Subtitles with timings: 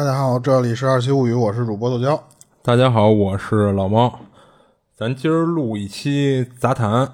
[0.00, 2.18] 大家好，这里是二七物语，我是主播豆椒。
[2.62, 4.20] 大家好，我是老猫。
[4.96, 7.06] 咱今儿录一期杂谈，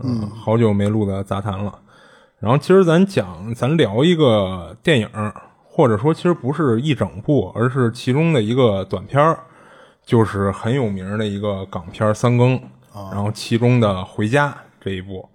[0.00, 1.78] 嗯，好久没录的杂谈了。
[2.38, 5.08] 然后今儿咱讲，咱聊一个电影，
[5.62, 9.38] 或者说其实不是一整部，而是其中的一个短片儿，
[10.04, 12.58] 就是很有名的一个港片《三更》，
[13.10, 15.26] 然后其中的《回家》这一部。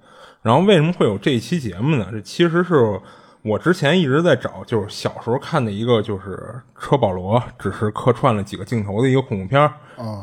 [0.43, 2.07] 然后为什么会有这一期节目呢？
[2.11, 3.01] 这其实是。
[3.41, 9.71] 我之前一直在找，就是小时候看的一个，就是车保罗，只是客串了几个镜头的一个恐怖片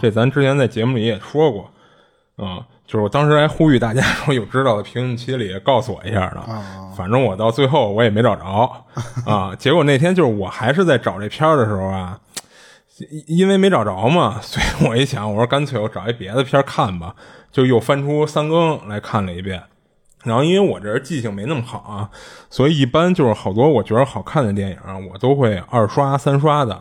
[0.00, 1.70] 这咱之前在节目里也说过，
[2.36, 6.42] 啊，就是我当时还呼吁大家说有知道的评论区里告诉我一下的。
[6.94, 8.44] 反正我到最后我也没找着
[9.26, 9.54] 啊。
[9.54, 12.20] 结果那天就是我还是在找这片的时候啊，
[13.26, 17.14] 因为没找着嘛，所以我一想，我说干脆我找一别的片看吧，
[17.50, 19.62] 就又翻出三更来看了一遍。
[20.26, 22.10] 然后，因为我这人记性没那么好啊，
[22.50, 26.78] 所以一般就是好多我觉得好看的电影，我都会二刷、三刷的。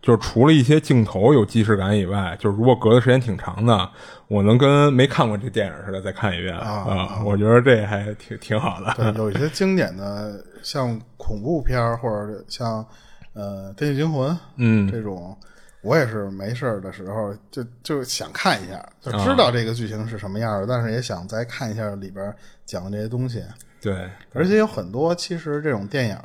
[0.00, 3.90] 就是除了一些镜头有即视感以外，就是如果隔的时间挺长的，
[4.28, 7.20] 我能跟没看过这电影似的再看一遍啊。
[7.24, 8.94] 我觉得这还挺挺好的。
[8.96, 12.84] 对，有一些经典的，像恐怖片或者像
[13.34, 15.36] 呃《电锯惊魂》嗯这种。
[15.82, 22.34] 我也是没事儿的时候就就想看一下，就知道这个剧情是什么样的，但是也想再看一下里边
[22.66, 23.42] 讲的这些东西。
[23.80, 26.18] 对，而且有很多其实这种电影，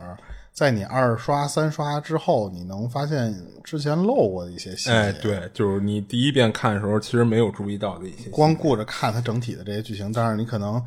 [0.51, 3.31] 在你二刷三刷之后，你能发现
[3.63, 4.91] 之前漏过的一些细节。
[4.91, 8.31] 哎，对，就是你第一遍看的时候，其实没有注意到的一些。
[8.31, 10.83] 光顾着看它整体的这些剧情，但是你可能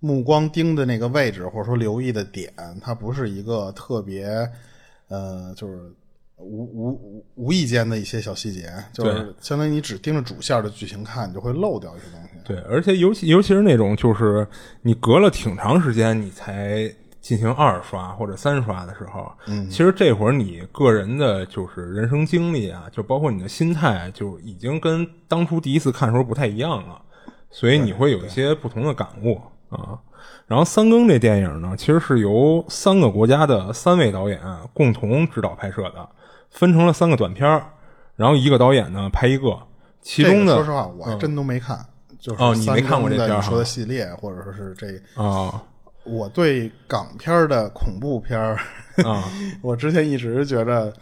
[0.00, 4.26] 目光盯的那个位置，或者说留意的点，它不是一个特别，
[5.06, 5.78] 呃，就是。
[6.40, 12.30] 无无无无意间的一些小细节，就是相当于你只盯着主线的剧情看，你就会漏掉一些东西。
[12.44, 14.46] 对，而且尤其尤其是那种，就是
[14.82, 27.00] 你隔了挺长时间你才进行二刷或者三刷的时候，嗯，其实这会儿你个人的就是人生经历啊，就包括你的心态，就已经跟当初第一次看的时候不太一样了，
[27.50, 29.98] 所以你会有一些不同的感悟啊。
[30.46, 34.40] 然后三更这电影呢，其实是由三个国家的三位导演
[34.74, 36.08] 共同指导拍摄的。
[36.50, 37.48] 分成了三个短片
[38.16, 39.56] 然后一个导演呢拍一个，
[40.02, 41.78] 其中的说实话我还真都没看，
[42.18, 44.86] 就是哦你没看过这片说的系列或者说是这
[45.22, 45.62] 啊，
[46.04, 48.38] 我对港片的恐怖片
[49.04, 49.24] 啊，
[49.62, 50.92] 我之前一直觉得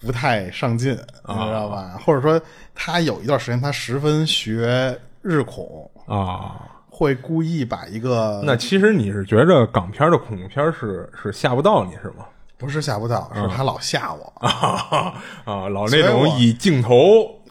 [0.00, 1.98] 不太上进，你知道吧？
[2.04, 2.40] 或者说
[2.74, 12.26] 他有一段时间他十分学日恐啊，会故意把一个那其实你是觉着港片的恐怖片是是吓不到你是吗？
[12.56, 16.96] 不是吓不到，是他老吓我 啊，老那种以镜头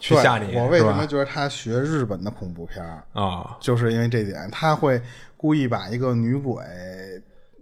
[0.00, 0.56] 去吓你。
[0.56, 3.56] 我为什么觉得他学日本的恐怖片啊？
[3.60, 5.00] 就是因为这点，他会
[5.36, 6.64] 故意把一个女鬼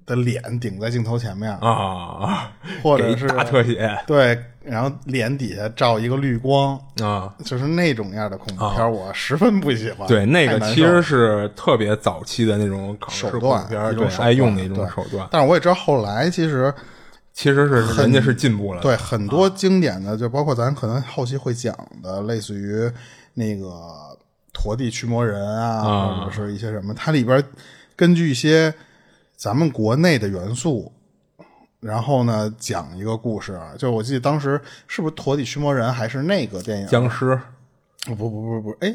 [0.06, 10.06] 的脸顶在镜头前面啊，或者是大特写，对，然后脸底下照一个绿光啊，就是那种样的恐怖片，我十分不喜欢。
[10.08, 15.28] 对，那个其实是特别早期的那种手段，一种爱用的一种手段。
[15.30, 16.72] 但是我也知道后来其实。
[17.34, 22.90] 其实是人家是进步了，对很多经典的，就包括咱可能后期会讲的，类似于
[23.34, 23.74] 那个
[24.52, 27.42] 陀地驱魔人啊，或者是一些什么，它里边
[27.96, 28.72] 根据一些
[29.34, 30.92] 咱们国内的元素，
[31.80, 33.58] 然后呢讲一个故事。
[33.78, 37.40] 就我记得当时是不是陀地驱魔人还是那个电影僵尸？
[38.04, 38.94] 不不不不不，哎，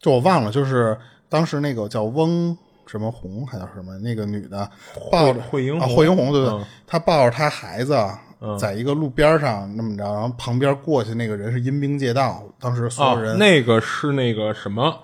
[0.00, 0.98] 就我忘了，就是
[1.30, 2.56] 当时那个叫翁。
[2.88, 3.96] 什么红还叫什么？
[3.98, 4.68] 那个女的
[5.10, 7.96] 抱着惠英红，惠英红对对，她抱着她孩子，
[8.58, 15.00] 在一个路边上那么着，然后旁边过去那个人是阴兵借道，当时所有人那个是那个什么，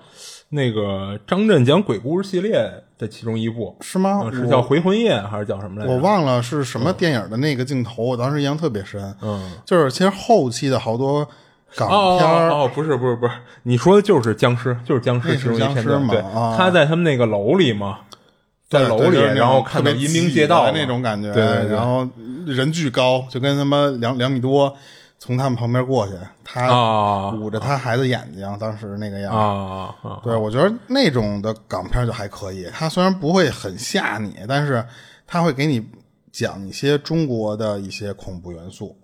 [0.49, 2.53] 那个张震讲鬼故事系列
[2.97, 4.29] 的其中一部是吗？
[4.33, 5.93] 是叫回魂夜还是叫什么来着？
[5.93, 9.15] 我忘了是什么电影的那个镜头，我当时印象特别深。
[9.21, 11.27] 嗯，就是其实后期的好多。
[11.75, 13.33] 港片哦，不是不是不是，
[13.63, 16.13] 你说的就是僵尸，就是僵尸，是僵尸嘛？
[16.13, 16.21] 对，
[16.57, 17.99] 他在他们那个楼里嘛，
[18.69, 22.07] 在楼里，然后看到阴兵借道那种感觉，对对对，然后
[22.45, 24.75] 人巨高，就跟他妈两两米多，
[25.19, 26.13] 从他们旁边过去，
[26.43, 29.93] 他捂着他孩子眼睛，当时那个样啊，
[30.23, 34.85] 对我觉得那种的港片就还可以，他虽然不会很吓你，但是
[35.27, 35.85] 他会给你
[36.31, 38.97] 讲一些中国的一些恐怖元素。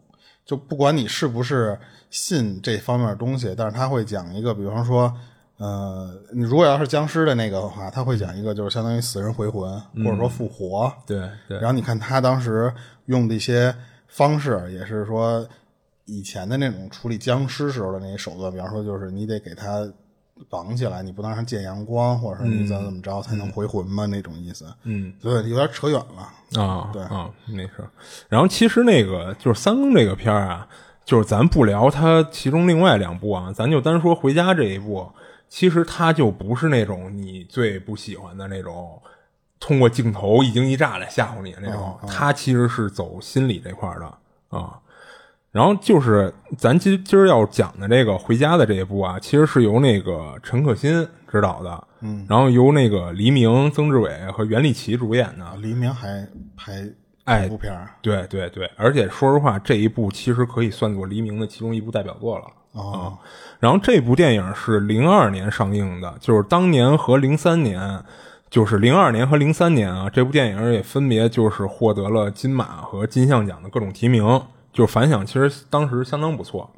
[0.44, 1.80] 就不管你是不是
[2.12, 5.12] 信这方面的东西，但是他会讲一个，比方说，
[5.58, 10.94] 呃，你如果要是僵尸的那个的话，他会讲一个，就是相当于死人回魂，或者说复活。
[11.08, 11.58] 对对。
[11.58, 12.72] 然后你看他当时
[13.06, 13.74] 用的一些
[14.08, 15.48] 方式，也是说
[16.06, 19.90] 以前的那种处理僵尸时候的那些手段，比方说，就是你得给他
[20.50, 24.66] 绑起来，你不能让他见阳光，或者说你怎么怎么着才能回魂嘛，那种意思。
[24.84, 26.62] 嗯，对，有点扯远了。
[26.62, 27.88] 啊，对啊，没事。
[28.28, 30.68] 然后其实那个就是三更这个片儿啊，
[31.04, 35.12] 就是咱不聊他其中另外两部啊，咱就单说《回家》这一部，
[35.50, 39.02] 其实它就不是那种你最不喜欢的那种，
[39.60, 44.80] 通过镜头一惊一乍来吓唬你的那种，它其实是走心理这块的啊。
[45.52, 55.58] 然后就是咱今今儿要讲的这个《回家》的这一部啊，其实是由那个陈可辛执导的，嗯，然后由那个黎明、曾志伟和袁立奇主演的。
[55.58, 56.26] 黎明还
[56.56, 56.88] 拍
[57.26, 63.14] 哎部片儿对对对，而且说实话，这一部其实可以算作黎明的其中一部代表作了啊。
[63.60, 68.04] 然后这部电影是零二年上映的，就是当年和零三年，
[68.50, 74.42] 就是零二年和零三年啊，这部电影也分别就是获得了金马和金像奖的各种提名。
[74.74, 76.72] 就是反响其实当时相当不错。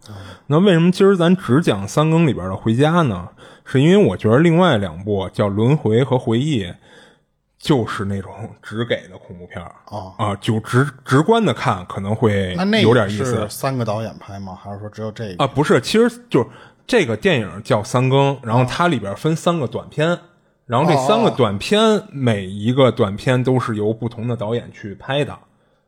[0.48, 3.30] 那为什么今儿咱只讲三更里边的《回家》呢？
[3.66, 6.64] 是因为我觉得另外两部叫《轮回》和《回忆》，
[7.64, 8.30] 就是那种
[8.62, 14.54] 只给的恐怖片儿啊啊，就直直观的看可能会有点意思是三个导演拍吗？
[14.62, 15.48] 还是说只有这个啊。
[15.48, 16.50] 不是，其实就是
[16.86, 20.20] 这个电影叫《三更》，然后它里边分三个短片，
[20.66, 21.80] 然后这三个短片
[22.12, 25.34] 每一个短片都是由不同的导演去拍的。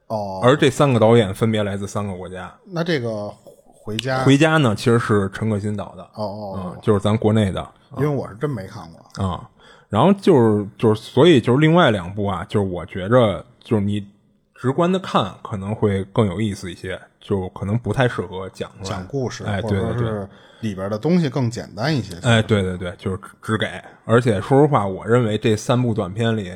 [0.07, 2.55] 哦，而这三个导演分别来自三个国家。
[2.67, 3.29] 那这个
[3.65, 6.03] 回家回家呢，其实是陈可辛导的。
[6.13, 7.67] 哦哦，嗯，就是咱国内的。
[7.97, 9.49] 因为我是真没看过啊。
[9.89, 14.05] 然后就是就是，所以就是另外两部啊，就是我觉着就是你
[14.53, 20.27] 直观的看可能会更有意思一些，就可能不太适合讲讲故事，哎，对对对，
[20.61, 22.15] 里边的东西更简单一些。
[22.21, 23.67] 哎，对对对，就是只给。
[24.05, 26.51] 而且说实话，我认为这三部短片里。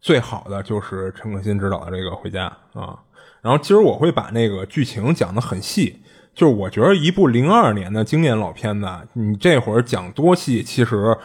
[0.00, 2.46] 最好的就是陈可辛执导的这个《回家》
[2.80, 2.96] 啊，
[3.42, 6.00] 然后其实我会把那个剧情讲的很细，
[6.32, 11.18] 就是我觉得一部零二年的经典老片子，你这会儿讲多细，其实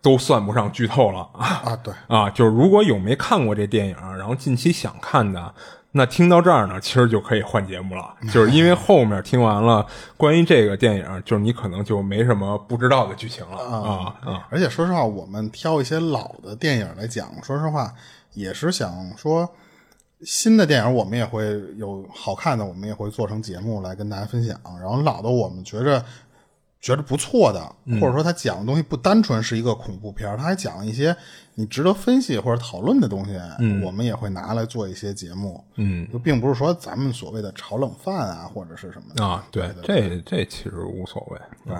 [0.00, 1.76] 都算不上剧透了啊。
[1.82, 5.54] 对 啊，就是如果有没看过这电影，然后近期想看的，
[5.92, 9.86] 那听到这儿呢，其实就可以换节目了， 就是因为后面听完了
[10.16, 14.46] 关于这个电影，就是你可能就没什么不知道的剧情了啊啊。
[14.50, 17.92] 而且说实话，我们挑一些老的电影来讲，说实话。
[18.34, 19.48] 也是想说，
[20.22, 24.56] 新的电影我们也会有好看的，我们也会做成节目来跟大家分享。
[24.80, 26.04] 然后老的我们觉着
[26.80, 27.60] 觉得不错的，
[28.00, 31.16] 或者说他讲的东西不单纯是一个恐怖片，他还讲一些
[31.54, 33.32] 你值得分析或者讨论的东西，
[33.84, 35.62] 我们也会拿来做一些节目。
[35.76, 39.44] 嗯，就并不是说咱们所谓的炒冷饭啊，或者是什么的啊。
[39.50, 41.38] 对，这这其实无所谓。
[41.66, 41.74] 对，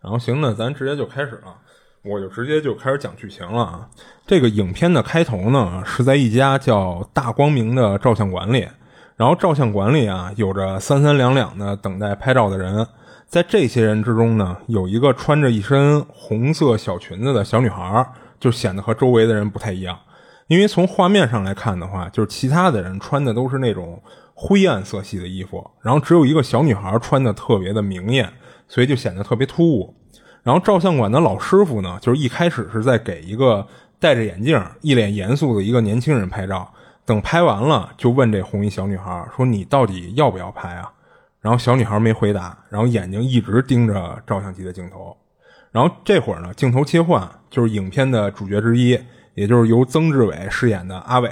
[0.00, 1.56] 然后行，那咱直接就开始了。
[2.02, 3.88] 我就直接就开始讲剧情了啊！
[4.26, 8.68] 这个影片的开头呢，是在一家叫大光明的照相馆里，
[9.16, 12.86] 然后照相馆里啊，有着三三两两的等待拍照的人，
[13.28, 18.06] 在这些人之中呢，有一个穿着一身红色小裙子的小女孩，
[18.38, 19.98] 就显得和周围的人不太一样，
[20.46, 24.00] 因为从画面上来看的话，就是其他的人穿的都是那种
[24.34, 28.32] 灰暗色系的衣服，然后只有一个小女孩穿的特别的明艳，
[28.68, 29.94] 所以就显得特别突兀。
[30.42, 33.66] 然后照相馆的老师傅呢，就是一开始是在给一个
[33.98, 36.70] 戴着眼镜、一脸严肃的一个年轻人拍照。
[37.06, 40.90] 等拍完了，就问这红衣小女孩说：“你到底要不要拍啊？”
[41.44, 45.14] 然后小女孩没回答，然后眼睛一直盯着照相机的镜头。
[45.70, 48.98] 然后这会儿呢，镜头切换，就是影片的主角之一，
[49.34, 51.30] 也就是由曾志伟饰演的阿伟，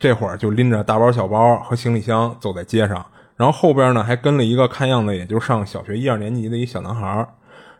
[0.00, 3.06] 这会儿就拎着大包小包和行李箱走在街上。
[3.36, 7.24] 然后后边呢，还跟了一个看样子也就上小学一二年级的一小男孩。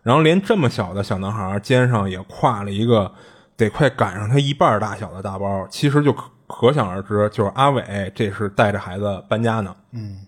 [0.05, 3.11] 然后连这么小的小男孩肩上也挎了一个
[3.57, 9.75] 得快赶上他一半大小的大包，其实就可可想而知，就是阿伟这是带着孩子搬家呢。
[9.91, 10.21] 嗯，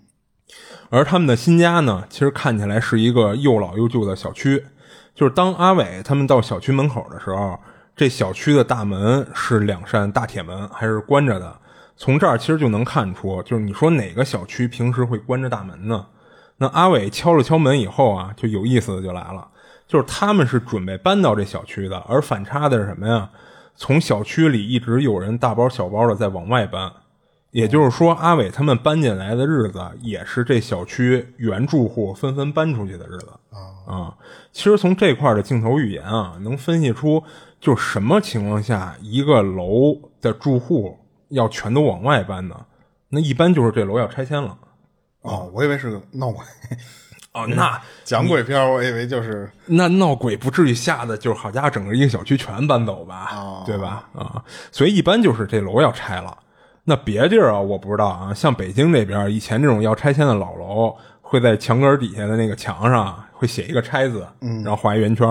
[0.90, 4.64] 而他们的新家呢，其实看起来是一个又老又旧的小区。
[5.14, 7.59] 就是当阿伟他们到小区门口的时候，
[7.97, 11.59] 这小区的大门是两扇大铁门，还是关着的。
[11.97, 16.07] 从这儿其实就能看出，就是你说哪个小区平时会关着大门呢？
[16.59, 19.49] 那阿伟敲了敲门以后啊，就有意思的就来了。
[19.87, 23.28] 就是他们是准备搬到这小区的，而反差的是什么呀？
[23.75, 26.92] 从小区里一直有人大包小包的在往外搬，
[27.50, 33.28] 也就是说，阿伟他们搬进来的日子，也是这小区原住户纷纷搬出去的日子
[33.87, 34.14] 啊。
[34.52, 37.23] 其实从这块的镜头语言啊，能分析出，
[37.61, 42.55] 就什么情况下一个楼的住户要全都往外搬呢？
[43.09, 44.57] 那一般就是这楼要拆迁了。
[45.23, 46.45] 哦，我以为是个闹鬼。
[47.33, 54.09] 哦，那 讲鬼片，我以为就是那闹鬼，不至于吓得就是好家伙，整个一个小区全搬走吧，对吧？
[54.14, 56.37] 啊，所以一般就是这楼要拆了。
[56.88, 58.33] 那别地儿啊，我不知道啊。
[58.33, 64.26] 像北京这边，以前这种要拆迁的老楼，会在墙根底下的那个墙上会写一个“拆”字，
[64.64, 65.28] 然后画一圆圈。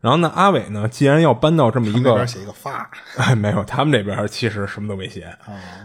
[0.00, 5.32] 然后呢，阿伟呢，既然要搬到这么一个，写一个“发 ”，哎，没有，他们这边其实什么都没写。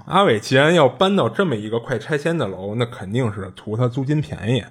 [0.08, 4.66] 阿伟既然要搬到这么一个快拆迁的楼，那肯定是图他租金便宜。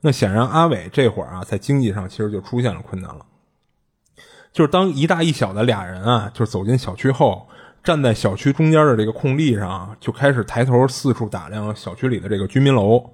[0.00, 3.24] 那显然阿伟这会儿啊，在经济上其实就出现了困难了。
[4.52, 7.48] 就是当一大一小的俩人啊，就是走进小区后，
[7.82, 13.10] 站在小区中间的这个空地上，就开始抬头四处打量小区里的这个居民楼。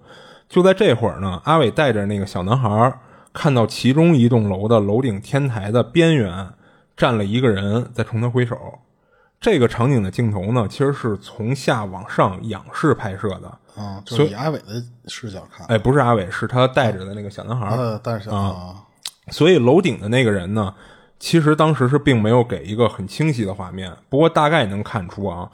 [0.48, 2.98] 就在这会儿呢，阿伟带着那个小男孩，
[3.32, 6.48] 看到其中一栋楼的楼顶天台的边缘
[6.96, 8.56] 站了一个人，在冲他挥手。
[9.40, 13.58] 这个场景的镜头呢，其实是从下往上仰视拍摄的。
[13.76, 17.68] 啊，就是以阿伟的视角看，哎，不是阿伟，是他带着的那个小男孩。
[17.76, 18.74] 呃，但是啊，
[19.28, 20.72] 所以楼顶的那个人呢，
[21.18, 25.50] 其实当时是并没有给一个很清晰的画面，不过大概能看出啊，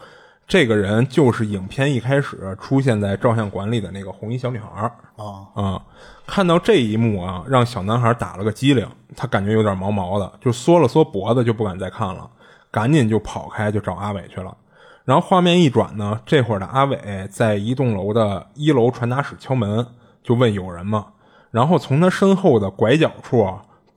[0.48, 4.90] 这个人就是影片一开始出现在照相馆里的那个红衣小女孩。
[5.16, 5.82] 啊啊，
[6.26, 12.28] 看到这一幕啊，让小男孩打了个激灵，他感觉有点毛毛的，就缩了缩脖子，就不敢再看了，
[12.70, 14.56] 赶紧就跑开，就找阿伟去了。
[15.04, 16.98] 然后画面一转呢，这会儿的阿伟
[17.30, 19.86] 在一栋楼的一楼传达室敲门，
[20.22, 21.06] 就问有人吗？
[21.50, 23.46] 然后从他身后的拐角处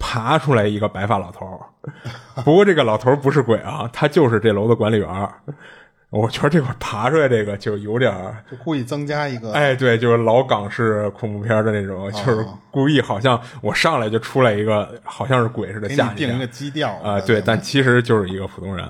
[0.06, 1.58] 爬出来一个白发老头
[2.44, 5.30] 不过这个老头不是鬼啊， 他就是这楼的管理员
[6.10, 8.14] 我觉得这块爬出来这个就有点
[8.52, 18.88] 就故意增加一个，哎，对，就是老港式恐怖片的那种，就是故意好像我上来就出来一个好像是鬼似的吓你，定一个基调啊，对，但其实就是一个普通人。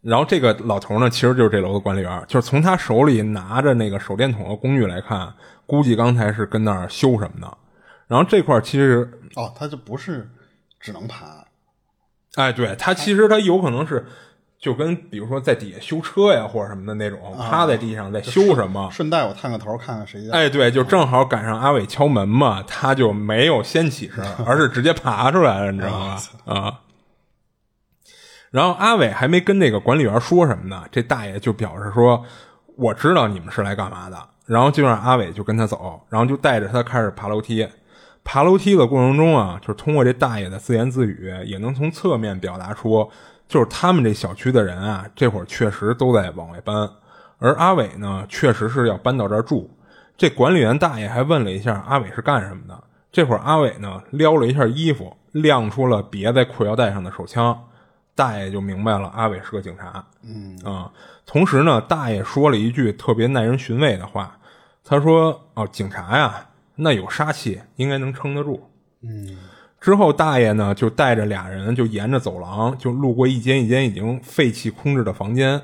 [0.00, 5.32] 然后这个老头呢，其实就是这楼的管理员，就是从他手里拿着那个手电筒的工具来看，
[5.66, 7.58] 估计刚才是跟那儿修什么的。
[8.08, 10.28] 然后这块其实哦，他就不是
[10.80, 11.44] 只能爬，
[12.34, 14.04] 哎，对他其实他有可能是
[14.58, 18.90] 就跟比如说在底下修车呀或者什么的那种，趴在地上在修什么。
[18.90, 20.32] 顺带我探个头看看谁家。
[20.32, 26.18] 哎，对，就正好赶上阿伟敲门嘛，他就没有先起身，而是直接爬出来了，你知道吗？
[26.46, 26.80] 啊。
[28.50, 32.24] 然后阿伟还没跟那个管理员说什么呢，这大爷就表示说
[32.76, 37.68] ：“我知道你们是来干嘛的。”然后就让阿伟就跟他走，然后就带着他开始爬楼梯。
[38.24, 43.10] 爬楼梯的过程中啊，就是通过这大爷的自言自语，也能从侧面表达出，
[43.48, 46.88] 就是他们这小区的人啊，这会儿确实都在往外搬，
[47.38, 49.70] 而阿伟呢，确实是要搬到这儿住。
[50.16, 52.78] 这管理员大爷还问了一下阿伟是干什么的。
[53.10, 57.58] 这会儿阿伟呢，撩了一下衣服，亮出了别在裤腰带上的手枪。
[58.14, 60.04] 大爷就明白了，阿伟是个警察。
[60.22, 60.90] 嗯啊，
[61.24, 64.36] 同时呢，大爷说了一句特别耐人寻味的话，
[64.84, 66.47] 他说：“哦，警察呀，
[66.78, 68.70] 那有杀气，应该能撑得住。”
[69.02, 69.36] 嗯。
[69.80, 75.62] 之后，大爷呢就带着俩人就沿着走廊，就路过一间一间已经废弃空置的房间。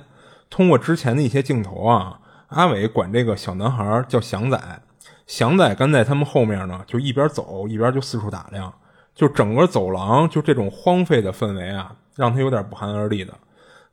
[0.49, 4.83] 通过之前的一些镜头啊，阿伟管这个小男孩叫祥仔，
[5.27, 8.73] 祥仔跟在他们后面呢，就一边走一边就四处打量，
[9.15, 11.97] 就整个走廊就这种荒废的氛围啊。
[12.15, 13.35] 让他有点不寒而栗的。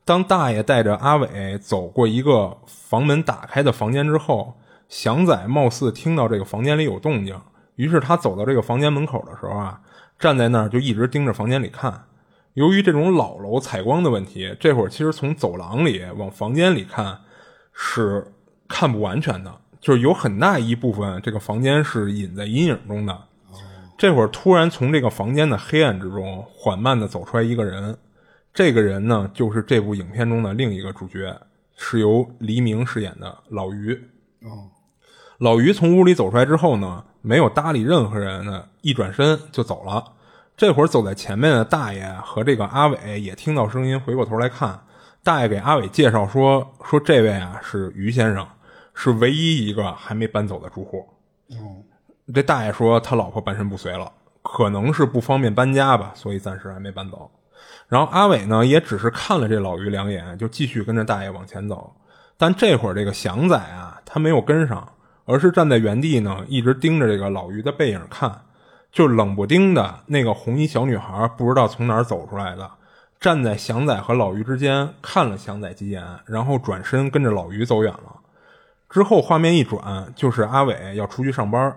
[0.04, 4.56] 当大爷带着阿伟走过一个房门打开的房间之后，
[4.92, 7.34] 祥仔貌似听到这个房间里有动静，
[7.76, 9.80] 于是他走到这个房间门口的时候啊，
[10.18, 12.04] 站在那儿就一直盯着房间里看。
[12.52, 17.18] 由于这种老楼采光的问题，这会儿其实从走廊里往房间里看
[17.72, 18.34] 是
[18.68, 23.18] 看不完全的，就是有很大一部分这个房间是隐在阴影中的。
[23.96, 27.96] 这会儿突然从这个房间的黑暗之中缓慢地走出来一个人。
[28.52, 31.34] 这个人呢，就是这部影片中的另一个主角，
[31.78, 33.94] 是由黎明饰演的老于。
[34.42, 34.68] 哦，
[35.42, 40.04] 老于从屋里走出来之后呢，没有搭理任何人呢，一转身就走了。
[40.56, 44.80] 这会儿走在前面的大爷和这个阿伟也听到声音，回过头来看。
[45.24, 48.46] 大爷给阿伟介绍说：“说这位啊是于先生，
[48.94, 51.04] 是唯一一个还没搬走的住户。”
[51.50, 51.82] 哦，
[52.32, 57.28] 这大爷说他老婆半身不遂了，可能是不方便搬家吧，所以暂时还没搬走。
[57.88, 61.92] 然后阿伟呢，也只是看了这老于两眼，就继续跟着大爷往前走。
[62.38, 64.88] 但这会儿这个祥仔啊，他没有跟上，
[65.24, 68.42] 而是站在原地呢，一直盯着这个老于的背影看。
[68.90, 72.70] 就冷不丁的那个红衣小女孩，不知道从哪儿走出来的，
[73.18, 78.16] 站在祥仔和老于之间，看了祥仔几眼，然后转身跟着老于走远了。
[78.90, 81.74] 之后画面一转，就是阿伟要出去上班，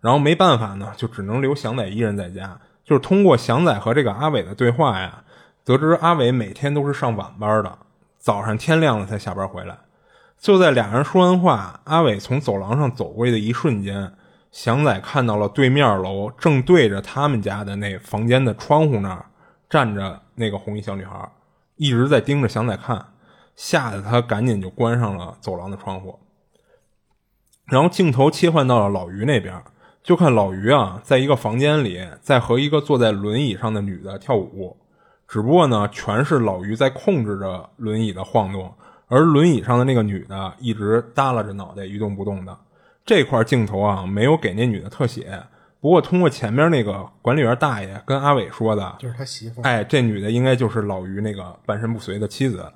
[0.00, 2.58] 然后没办法呢，就只能留祥仔一人在家。
[2.82, 5.22] 就是通过祥仔和这个阿伟的对话呀。
[5.62, 7.78] 得知阿伟每天都是上晚班的，
[8.18, 9.76] 早上天亮了才下班回来。
[10.38, 14.12] 就在俩人说完话，阿伟从走廊上走过去的一瞬间，
[14.52, 19.26] 祥仔看到了对面楼正对着他们家的那房间的窗户那儿
[19.68, 21.28] 站着那个红衣小女孩，
[21.76, 23.04] 一直在盯着祥仔看，
[23.56, 26.18] 吓得他赶紧就关上了走廊的窗户。
[27.64, 29.60] 然后镜头切换到了老于那边，
[30.02, 34.76] 就看老于啊，在一个房间里在和一个坐在轮椅上的女的跳舞。
[35.26, 38.72] 只不过呢，全是老于在控制着轮椅的晃动，
[39.08, 42.56] 而轮椅上的那个女的一直耷拉着脑袋一动不动的。
[43.04, 45.40] 这块镜头啊没有给那女的特写，
[45.80, 49.64] 不过通过前面那个管理员大爷跟阿伟说的，就是他媳妇儿。
[49.64, 52.68] 哎，这女的应该就是老于那个半身不遂的妻子。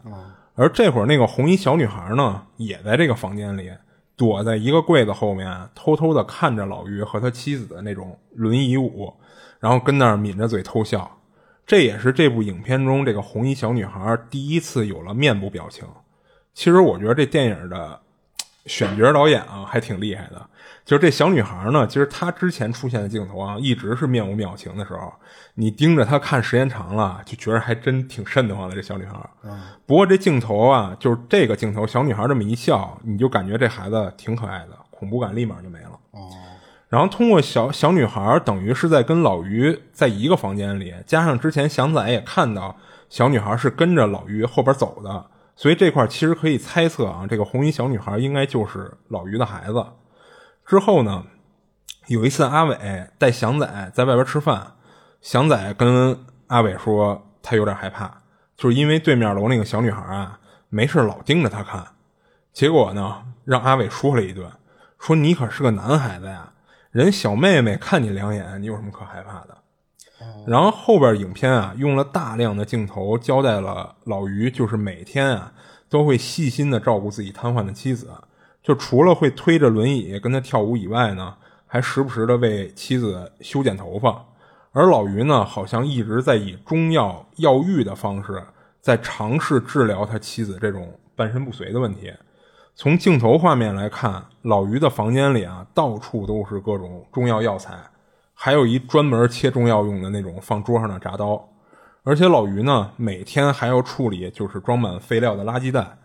[0.54, 3.70] 而这会儿那个红衣小女孩呢，也在这个房间里
[4.14, 9.12] 躲在一个柜子后面，偷偷的看着老于和他妻子的那种轮椅舞，
[9.58, 11.18] 然后跟那儿抿着嘴偷笑。
[11.66, 15.84] 这也是这部影片中这个红衣小女孩第一次有了面部表情。
[16.54, 18.00] 其实我觉得这电影的
[18.66, 20.46] 选角导演啊还挺厉害的。
[20.84, 25.12] 就是这小女孩呢，其实她之前出现的镜头啊，一直是面无表情的时候，
[25.54, 28.74] 你盯着她看时间长了，就觉得还真挺瘆得慌的。
[28.74, 29.14] 这小女孩，
[29.86, 35.90] 不过这镜头啊，就是这个镜头，小女孩这么一笑，你就感觉这孩子挺可爱的，恐怖感立马就没了。
[36.12, 36.28] 哦，
[36.88, 42.76] 然后通过小小女孩，等于是在跟老于在一个房间里，加上之前祥仔也看到
[43.08, 45.26] 小女孩是跟着老于后边走的，
[45.56, 49.84] 所以这块其实可以猜测啊，这个红衣小女孩应该就是老于的孩子。
[50.66, 51.24] 之后呢，
[52.06, 52.78] 有一次阿伟
[53.18, 54.74] 带祥仔在外边吃饭，
[55.20, 58.22] 祥仔跟阿伟说他有点害怕，
[58.56, 60.38] 就是因为对面楼那个小女孩啊，
[60.68, 61.84] 没事老盯着他看，
[62.52, 64.50] 结果呢让阿伟说了一顿，
[64.98, 66.52] 说你可是个男孩子呀，
[66.90, 69.56] 人小妹妹看你两眼，你有什么可害怕的？
[70.46, 75.52] 然后后边影片啊用了大量的镜头交代了老于，就是每天啊
[75.88, 78.10] 都会细心的照顾自己瘫痪的妻子。
[78.62, 81.34] 就除了会推着轮椅跟他跳舞以外呢，
[81.66, 84.24] 还时不时的为妻子修剪头发。
[84.72, 88.42] 而老于呢，好像一直在以中药药浴的方式，
[88.80, 92.12] 在尝试治疗他妻子这种半身不遂的问题。
[92.76, 97.74] 从镜头画面来看，老于的房间里啊，到处都是各种中药药材，
[98.42, 101.46] 还有一专门切中药用的那种放桌上的铡刀。
[102.04, 105.98] 而且老于呢，每天还要处理就是装满废料的垃圾袋。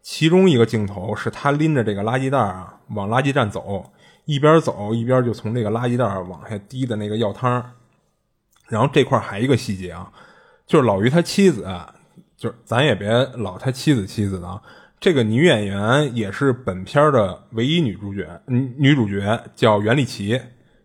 [0.00, 3.90] 其中一个镜头是他拎着这个垃圾袋啊，往垃圾站走，
[4.26, 7.60] 一边走一边就从这个垃圾袋往下滴的那个药汤。
[8.68, 10.12] 然后这块还一个细节啊，
[10.64, 11.68] 就是老于他妻子，
[12.36, 14.62] 就是咱也别老他妻子妻子的啊，
[15.00, 20.40] 这个女演员也是本片的唯一女主角，女女主角叫袁立奇。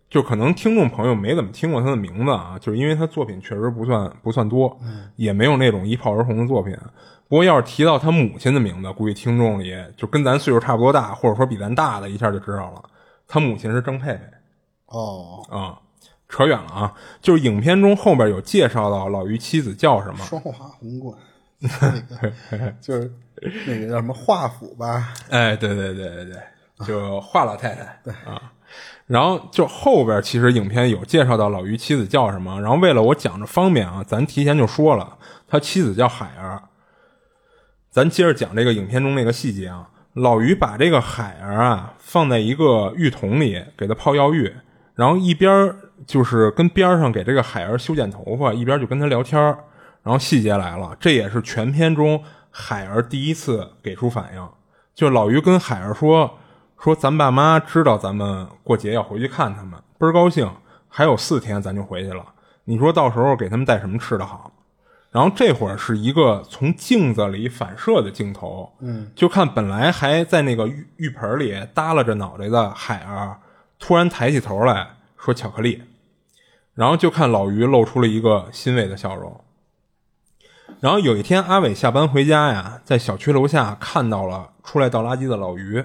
[0.09, 4.79] 就可能听众朋友没怎么听过他的名字啊，就是因为他作品确实不算不算多，
[5.15, 6.77] 也没有那种一炮而红的作品。
[7.27, 12.83] 不过要是提到他母亲的名字，估计听众里就跟咱岁数差不多大，或者说比咱大的，一下就知道了。
[13.27, 14.21] 他母亲是郑佩佩。
[14.85, 15.77] 哦，啊，
[16.29, 16.93] 扯远了啊！
[17.21, 20.23] 就是影片中后边有介绍到老于妻子叫什么？
[20.23, 21.17] 双华红冠，
[21.59, 21.69] 那
[22.57, 23.11] 个就是
[23.65, 25.13] 那个叫什么华府吧？
[25.29, 27.99] 哎，对对对对对，就华老太太。
[28.01, 28.41] 对啊，
[29.07, 35.17] 然后就后边其实影片有介绍到老于妻子叫什么，然后为了我讲着方便啊，咱提前就说了，
[35.47, 36.61] 他妻子叫海儿。
[37.89, 44.53] 咱接着讲这个影片中那个细节啊，老于把这个海儿啊放在一个浴桶里给他泡药浴，
[44.93, 45.73] 然后一边
[46.05, 49.41] 就是跟边上给这个海儿修剪头发，一边就跟他聊天
[50.03, 54.49] 然后细节来了，这也是全片中海儿第一次给出反应，
[54.93, 56.37] 就老于跟海儿说
[56.79, 60.49] 说咱爸妈知道咱们过节要回去看他们，倍儿高兴，
[60.87, 62.23] 还有四天咱就回去了，
[62.65, 64.51] 你说到时候给他们带什么吃的好？
[65.09, 73.39] 然后这会儿是一个从镜子里反射的镜头，嗯，就看本来还在那个浴浴盆里耷拉着脑袋的海儿，
[73.79, 75.81] 突然抬起头来说巧克力，
[76.75, 79.41] 然后就看老于露出了一个欣慰的笑容。
[80.81, 85.83] 然后有一天阿伟下班回家呀，在小区楼下看到了出来倒垃圾的老于，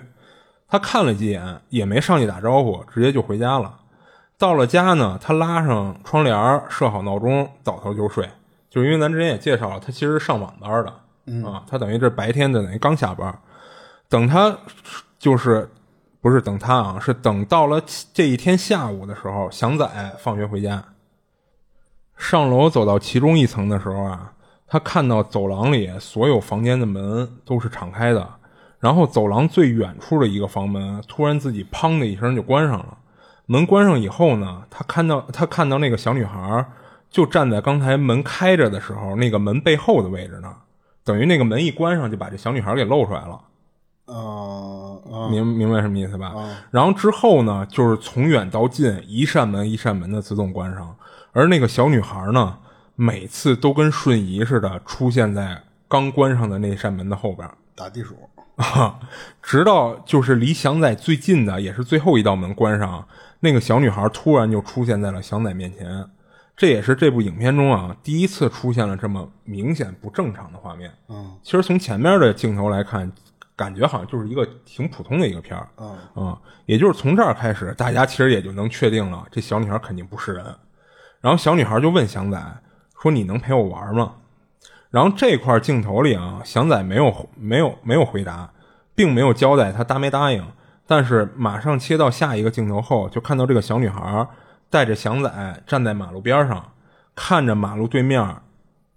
[0.73, 3.79] 他看了几眼也没上去打招呼，直接就回家了。
[4.39, 8.27] 到了家呢，他拉上窗帘，设好闹钟，倒头就睡。
[8.71, 13.39] 就是因为咱之前也介绍了，他其实上晚班的啊，他等于这白天的等于刚下班，
[14.09, 14.57] 等他
[15.19, 15.71] 就是
[16.23, 17.79] 不是等他啊，是等到了
[18.15, 19.87] 这一天下午的时候，祥仔
[20.21, 20.83] 放学回家，
[22.17, 24.33] 上楼走到其中一层的时候啊，
[24.67, 28.27] 他看到走廊里所有房间的门都是敞开的，
[28.83, 32.99] 然后走廊最远处的一个房门突然自己砰的一声就关上了，
[33.47, 36.67] 门关上以后呢，他看到他看到那个小女孩。
[37.13, 40.51] 就站在刚才门开着的时候，那个门背后的位置呢，
[41.05, 43.39] 等于那个门一关上，就把这小女孩给露出来了。
[44.07, 46.33] 啊，明明白什么意思吧？
[46.71, 50.97] 然后之后呢，就是从远到近，一扇门一扇门的自动关上，
[51.33, 52.57] 而那个小女孩呢，
[52.97, 58.17] 每次都跟瞬移似的出现在刚关上的那扇门的后边打地鼠
[58.63, 59.01] 啊，
[59.43, 63.07] 直到就是离祥仔最近的，也是最后一道门关上，
[63.41, 66.05] 那个小女孩突然就出现在了祥仔面前。
[66.55, 70.93] 这也是这部影片中啊第一次出现了这么明显不正常的画面。
[71.09, 73.11] 嗯，其实从前面的镜头来看，
[73.57, 80.45] 感觉好像就是一个挺普通的一个片儿嗯啊，也就是从这儿开始，大家其实也就能确定了，这小女孩肯定不是人。
[81.21, 82.39] 然后小女孩就问祥仔
[83.01, 84.15] 说：“你能陪我玩吗？”
[84.93, 88.49] 然后这块镜头里啊，祥仔没有没有没有回答，
[88.95, 90.47] 并没有交代他答没答应。
[90.87, 94.29] 但是马上切到下一个镜头后，就看到这个小女孩
[94.69, 96.73] 带着祥仔站在马路边上，
[97.17, 98.37] 看着马路对面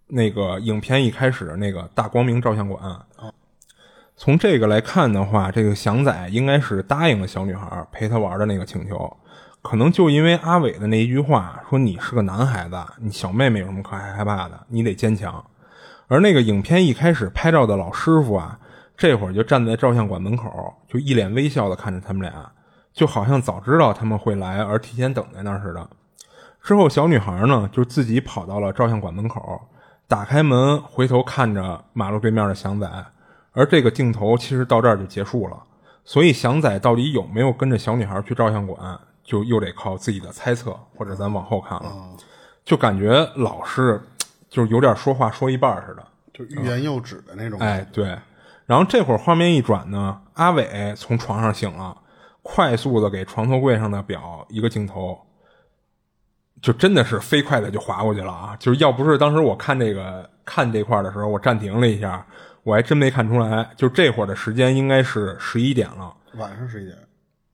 [0.08, 2.82] 那个影片一开始那个大光明照相馆。
[4.18, 9.18] 从这个来看的话，这个祥仔应该是答应了小女孩陪他玩的那个请求。
[9.62, 14.66] 可能就因为阿伟的那一句话，说你是个男孩子，你小妹妹有什么可害害怕的？
[14.68, 15.44] 你得坚强。
[16.08, 18.60] 而那个影片一开始拍照的老师傅啊，
[18.96, 22.52] 这会儿就站在照相馆门口，就一脸微笑的看着他们俩，
[22.94, 25.90] 就好像早知道他们会来而提前等在那儿似的。
[26.62, 29.62] 之后，小女孩呢就自己跑到了照相馆门口，
[30.08, 33.06] 打开门，回头看着马路对面的祥仔。
[33.54, 35.58] 而这个镜头其实到这儿就结束了。
[36.04, 39.00] 所以，祥仔到底有没有跟着小女孩去照相馆？
[39.24, 41.92] 就又得靠自己的猜测，或者咱往后看了，
[42.64, 44.00] 就感觉老是
[44.56, 47.60] 就是有点说话说一半似的，就欲言又止的那种。
[47.60, 48.18] 哎，对。
[48.66, 51.94] 然后这会儿画面一转呢，阿伟从床上醒了，
[52.42, 55.20] 快速的给床头柜上的表一个镜头，
[56.62, 58.56] 就真的是飞快的就划过去了啊！
[58.58, 62.26] 就是要不是当时我看这个看这块的时候，我暂停了一下，
[62.64, 66.98] 我还真没看出来，就这会儿的时间应该是十一点了，晚上十一点。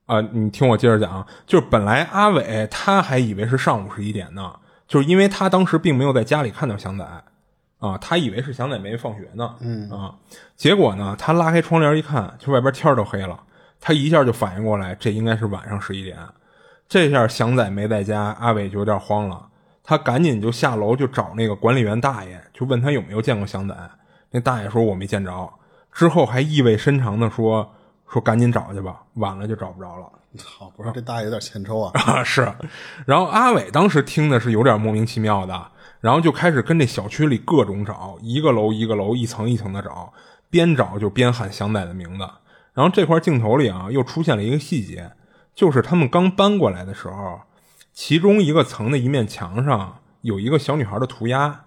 [0.06, 4.54] 啊，你听我接着讲，就是本来阿伟他还以为是上午十一点呢，
[4.92, 7.04] 就是因为他当时并没有在家里看到祥仔，
[7.78, 10.14] 啊，他以为是祥仔没放学呢，嗯啊，
[10.54, 13.42] 结果呢，他拉开窗帘一看，就外边天都黑了，
[13.80, 16.18] 他一下就反应过来，这应该是晚上十一点，
[16.90, 19.48] 这下祥仔没在家，阿伟就有点慌了，
[19.82, 23.74] 他赶紧就下楼就找那个管理员大爷，就问他有没有见过祥仔，
[24.30, 25.50] 那大爷说我没见着，
[25.90, 27.72] 之后还意味深长的说。
[28.12, 30.06] 说赶紧找去吧，晚了就找不着了。
[30.44, 31.92] 好，不是这大爷有点欠抽啊。
[31.94, 32.50] 啊，是。
[33.06, 40.12] 然后阿伟当时听的是有点莫名其妙的，然后就开始跟这小区里各种找，一个楼一个楼，一层一层的找，
[40.48, 42.26] 边找就边喊祥仔的名字。
[42.72, 45.12] 然后这块镜头里啊，又出现了一个细节，
[45.54, 47.42] 就是他们刚搬过来的时候，
[47.92, 51.64] 其中一个层的一面墙上有一个小女孩的涂鸦，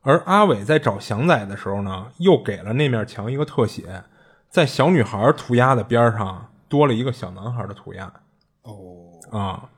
[0.00, 4.02] 而阿伟在找祥仔的时候呢，又给了那面墙一个特写。
[4.50, 8.10] 在小女孩涂鸦的边上多了一个小男孩的涂鸦，
[8.62, 8.72] 哦
[9.30, 9.68] 啊，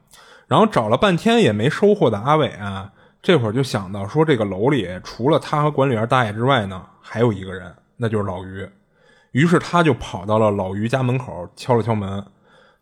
[0.47, 8.71] 然后找了半天也没收获的阿伟啊，这会儿就想到说，这个楼里除了他和管理员大爷之外呢，还有一个人，那就是老于。
[9.33, 12.25] 于是他就跑到了老于家门口敲了敲门，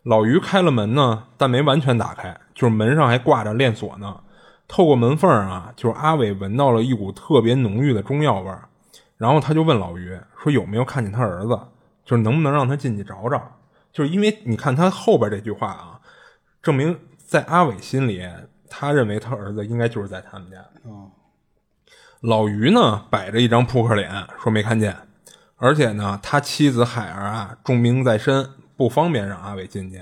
[0.03, 4.15] 老于开了门呢，但没完全打开，就是门上还挂着链锁呢。
[4.67, 8.69] 透过门缝啊，就是阿伟闻到了一股特别浓郁的中药味儿，
[9.17, 11.59] 然后他就问老于说有没有看见他儿子。
[12.05, 13.41] 就是能不能让他进去找找？
[13.93, 16.01] 就是因为你看他后边这句话啊，
[16.61, 18.27] 证明在阿伟心里，
[18.67, 20.57] 他认为他儿子应该就是在他们家。
[22.21, 24.97] 老于呢，摆着一张扑克脸，说没看见。
[25.57, 30.01] 而且呢，他妻子海儿啊，重病在身，不方便让阿伟进去。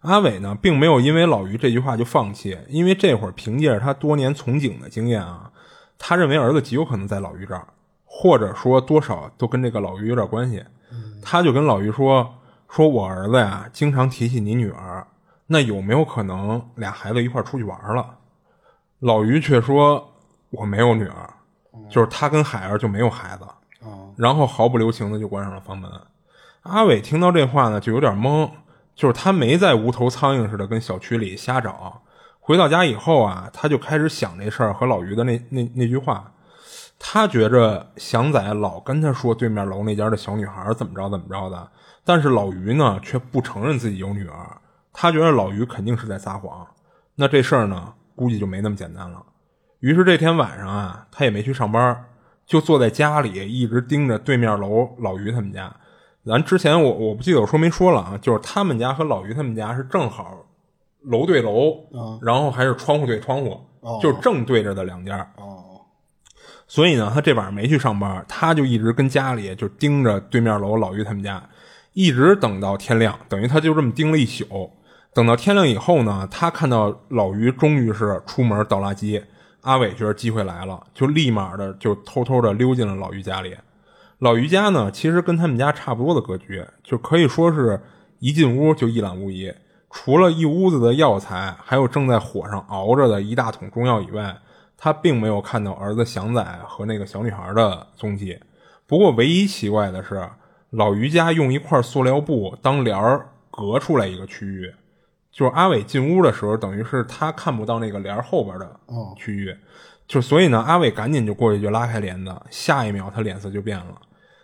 [0.00, 5.50] 阿伟呢，并没有因为老于这句话就放弃，因为这会儿凭借着他多年从警的经验啊，
[5.98, 7.66] 他认为儿子极有可能在老于这儿，
[8.04, 10.62] 或者说多少都跟这个老于有点关系。
[11.22, 12.34] 他就跟老于说
[12.74, 15.06] ：“说我儿子呀，经常提起你女儿，
[15.46, 18.16] 那有没有可能俩孩子一块出去玩了？”
[18.98, 20.12] 老于却说
[20.50, 21.30] ：“我没有女儿，
[21.88, 23.44] 就是他跟海儿就没有孩子。”
[24.16, 25.88] 然后毫不留情的就关上了房门。
[26.62, 28.50] 阿伟听到这话呢，就有点懵，
[28.96, 32.02] 就是他没在无头苍蝇似的跟小区里瞎找。
[32.40, 36.32] 回到家以后啊，他就开始想这事儿和老于的那那那句话。
[36.98, 41.68] 他觉着祥仔老跟他说对面楼那家的小女孩怎么着怎么着的，
[42.04, 44.60] 但是老于呢却不承认自己有女儿。
[44.92, 46.66] 他觉得老于肯定是在撒谎，
[47.16, 49.20] 那这事儿呢估计就没那么简单了。
[49.80, 52.04] 于是这天晚上啊，他也没去上班，
[52.46, 55.74] 就坐在家里一直盯着对面楼老于他们家。
[56.24, 60.46] 咱之前我我不记得我说没说了啊，就是他们家和老于他们家是正好
[61.02, 61.76] 楼对楼，
[62.22, 63.60] 然后还是窗户对窗户，
[64.00, 65.18] 就是正对着的两家。
[65.36, 65.62] 哦
[66.66, 71.46] 所以呢，他这晚上没去上班，他就一直跟家里就盯着对面楼老于他们家，
[71.94, 74.70] 一直等到天亮，等于他就这么盯了一宿。
[75.14, 79.22] 等到天亮以后呢，他看到老于终于是出门倒垃圾，
[79.62, 83.56] 阿伟觉得机会来了，就立马的就偷偷的溜进了老于家里。
[84.18, 87.80] 老于家呢，其实跟他们家差不多的格局，就可以说是
[88.18, 89.52] 一进屋就一览无遗，
[89.90, 94.36] 除了一屋子的药材，还有正在火上熬着的一大桶中药以外。
[94.76, 98.38] 他并没有看到儿子祥仔和那个小女孩的踪迹。
[98.86, 100.28] 不过，唯一奇怪的是，
[100.76, 104.74] 老于家用一块塑料布当帘儿隔出来一个区域，
[105.30, 108.80] 就是阿伟进屋的时候，等于是他看不到那个帘儿后边的
[109.16, 109.56] 区域，
[110.08, 114.00] 就所以呢，阿伟赶紧就过去就拉开帘子，下一秒他脸色就变了，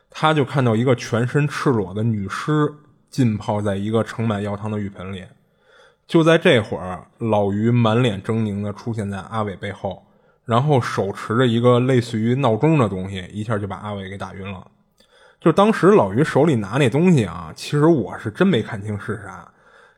[0.08, 2.72] 他就看到一个全身赤裸的女尸
[3.08, 5.24] 浸泡在一个盛满药汤的浴盆里。
[6.06, 10.04] 就在这会儿，老于满脸狰狞的出现在阿伟背后，
[10.44, 14.64] 然后手持着一个类似于闹钟的东西，一下就把阿伟给打晕了。
[15.40, 19.50] 就当时老于手里拿那东西啊，其实我是真没看清是啥，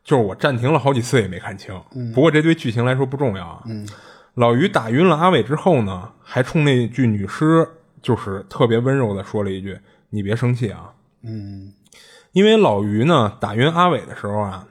[0.03, 1.77] 就是我暂停了好几次也没看清。
[2.15, 3.63] 不过这对剧情来说不重要啊。
[4.35, 7.67] 老于打晕了阿伟之后呢，还冲那具女尸
[8.01, 9.77] 就是特别温柔的说了一句
[10.09, 11.73] ：“你别生气啊。”嗯，
[12.31, 14.65] 因为老于呢打晕阿伟的时候啊，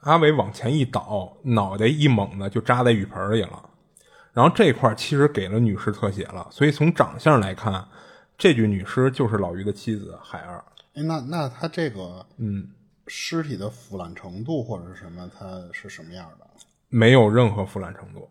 [0.00, 3.62] 阿伟往前一倒，脑袋一猛的就扎在浴盆里了。
[4.32, 7.84] 然后这块其实给了女尸特写了，所以从长相来看，
[8.40, 10.64] 这具女尸就是老于的妻子海儿。
[10.94, 12.66] 哎，那那他这个嗯，
[13.06, 16.46] 尸体的腐烂程度或者是什么，它是什么样的？
[16.88, 18.26] 没有任何腐烂程度，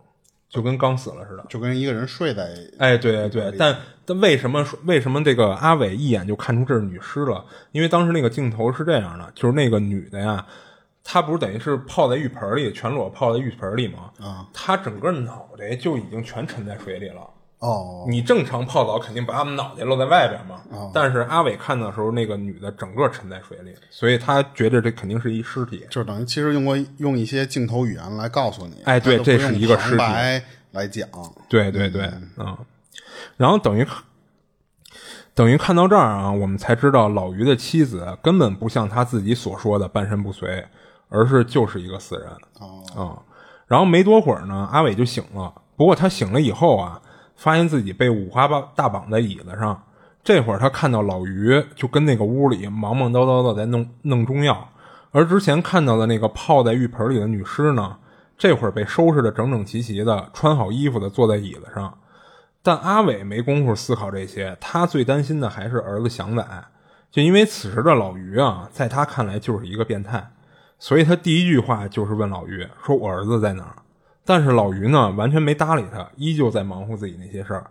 [0.50, 1.46] 就跟刚死了似的。
[1.48, 7.46] 就跟一个人睡在哎，对对对，但但为什么说为什么这个阿伟一眼就看出这是女尸了？
[7.72, 10.44] 因为当时那个镜头是这样的，就是那个女的呀，
[11.04, 14.12] 她不是等于是泡在浴盆里，全裸泡在浴盆里吗？
[14.20, 17.22] 啊，她整个脑袋就已经全沉在水里了。
[17.60, 20.62] 哦，你正常泡澡肯定把他们脑袋露在外边嘛，
[20.94, 25.86] 但是阿伟看到的时候，那个女的整个沉在水里，所以他觉得这肯定是一尸体。
[25.90, 30.04] 就是等于其实用过用一些镜头语言来告诉你，哎对这是一个用尸体。
[30.72, 31.10] 来讲。
[31.50, 32.04] 对对对，
[32.38, 32.58] 嗯，
[33.36, 33.86] 然后等于
[35.34, 40.66] 等于看到这儿啊，我们才知道老于的妻子根本不像他自己所说的半身不遂，
[41.10, 42.30] 而是就是一个死人。
[42.60, 43.18] 哦，啊、
[43.68, 45.52] 然后没多会儿呢，阿伟就醒了。
[45.76, 47.02] 不过他醒了以后啊，
[47.40, 49.82] 发现自己被五花八大绑在椅子上。
[50.22, 54.70] 这会儿他看到老于就跟那个屋里忙忙叨叨的在弄弄中药，
[55.12, 57.96] 而之前看到的那个泡在浴盆里的女尸呢，
[58.38, 61.98] 这会儿被收拾的整整齐齐的，穿好衣服的坐在椅子上。
[62.62, 66.46] 但阿伟没工夫思考这些，他最担心的还是儿子祥仔，
[67.10, 70.32] 就因为此时的老于啊，在他看来就是一个变态，
[70.78, 73.76] 所以他第一句话就是问老于说：“我儿子在哪儿？”
[74.30, 77.66] 但是老于呢，完全没搭理他，依旧在忙活自己那些事儿。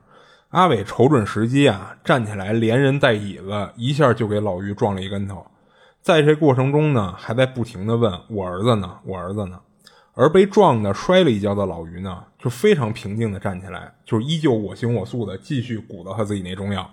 [0.49, 5.47] 阿伟瞅准时机啊，站起来连人带椅子，一下就给老于撞了一跟头。
[6.03, 9.61] 在这过程中呢，还在不停的问我儿子呢，我儿子呢。
[10.15, 16.91] 而被撞的摔了一跤的老于呢，就非常平静的站起来，就依旧我行我素的继续鼓捣他自己那中药。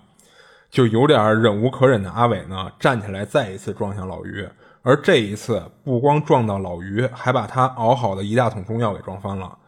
[0.70, 4.48] 就有点忍无可忍的阿伟呢，站起来再一次撞向老于，
[4.86, 9.58] 而这一次不光撞到老于，还把他熬好的一大桶中药给撞翻了。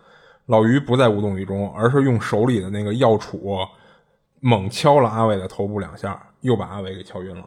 [0.46, 3.68] 老于不再无动于衷，而是用手里的那个药杵
[4.38, 7.44] 猛敲了阿伟的头部两下，又把阿伟给敲晕了。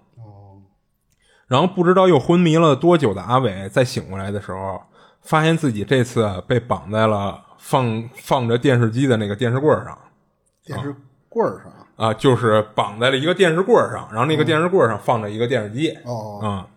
[1.48, 4.82] 然后不知道又昏迷了多久的阿伟，在醒过来的时候，
[5.22, 9.98] 发现自己这次被绑在了放放着电视机的那个电视柜上。
[10.66, 10.94] 电视
[11.30, 16.68] 柜上啊，就是绑在了一个电视柜上，然后那个电视柜上放着一个电视机，哦，啊、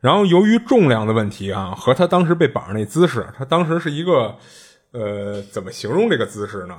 [0.00, 4.34] 然后由于重量的问题啊，和他当时被绑上那姿势，他当时是一个，
[4.92, 6.74] 呃，怎么形容这个姿势呢？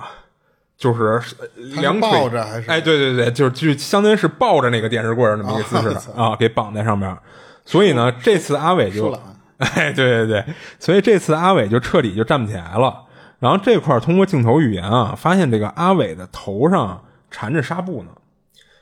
[0.77, 1.21] 就是
[1.55, 7.15] 两腿抱着还是哎，对对对，就是就相当于是抱着那个电视柜儿那么一个姿势的、啊，给绑在上面。
[7.63, 9.15] 所以呢，这次阿伟就
[9.59, 10.43] 哎，对对对，
[10.79, 13.03] 所以这次阿伟就彻底就站不起来了。
[13.37, 18.09] 然后这块儿通过镜头语言啊，发现这个阿伟的头上缠着纱布呢，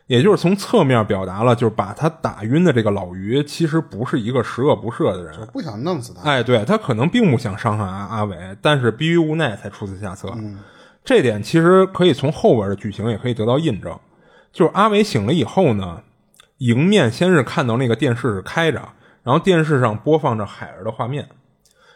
[0.09, 5.47] 也就是从侧面表达了，就是把他打晕的这个老于其实不是一个十恶不赦的人。
[5.53, 6.27] 不想弄死他。
[6.27, 10.33] 哎，对他可能并不想伤害阿阿伟，但是逼于无奈才出此下策。
[11.05, 13.95] 这点其实可以从后边的剧情也可以得到印证。
[14.51, 16.01] 就是阿伟醒了以后呢，
[16.57, 18.81] 迎面先是看到那个电视是开着，
[19.21, 21.29] 然后电视上播放着海儿的画面，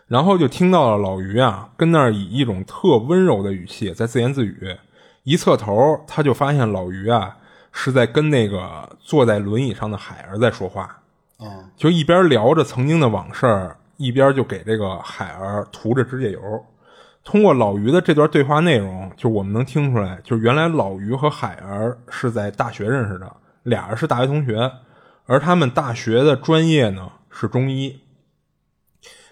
[0.05, 4.77] 然后就听到了老于啊跟那儿以一种特温柔的语气在自言自语。
[5.23, 7.37] 一侧头，他就发现老于啊
[7.73, 10.83] 是在跟那个坐在轮椅上的海儿在说话。
[11.39, 16.39] 啊，就一边聊着曾经的往事儿，一边就给这个海儿涂着指甲油。
[17.25, 24.71] 通过老于的这段对话内容，就我们能听出来，就原来老于和海儿是在大学认识的，俩人是大学同学，
[25.25, 28.01] 而他们大学的专业呢是中医。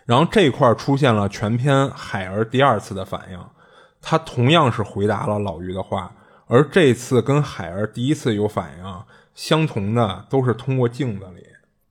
[0.06, 3.40] 然后这块儿出现了全篇海儿第二次的反应，
[4.02, 6.12] 他同样是回答了老于的话，
[6.52, 11.48] 而这次跟海儿第一次有反应相同的，都是通过镜子里。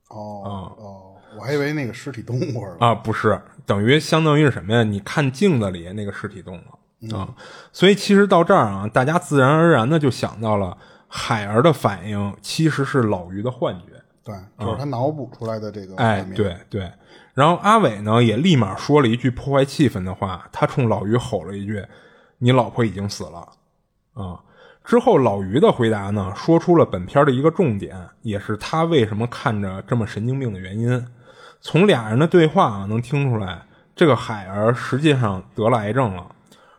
[0.09, 0.43] 哦
[0.77, 2.77] 哦，我还以为那个尸体动物了。
[2.79, 4.83] 啊，不是，等于相当于是什么呀？
[4.83, 7.33] 你看镜子里那个尸体动了啊，
[7.73, 13.85] 所以其实到这儿啊，大家自然而然的就想到了海儿的反应其实是老于的幻觉
[14.23, 16.35] 对，就是他脑补出来的这个画哎，面。
[16.35, 16.91] 对对。
[17.33, 21.83] 然后阿伟呢也立马说了一句破坏气氛的话，他冲老于吼了一句
[22.37, 23.49] ：“你老婆已经死了。”
[24.13, 24.39] 啊。
[24.83, 31.07] 之后老于的回答呢，说出了本片的一个重点，也是他为什么看着这么神经病的原因。
[31.61, 33.63] 从俩人的对话啊，能听出来，
[33.95, 36.35] 这个海儿实际上得了癌症了，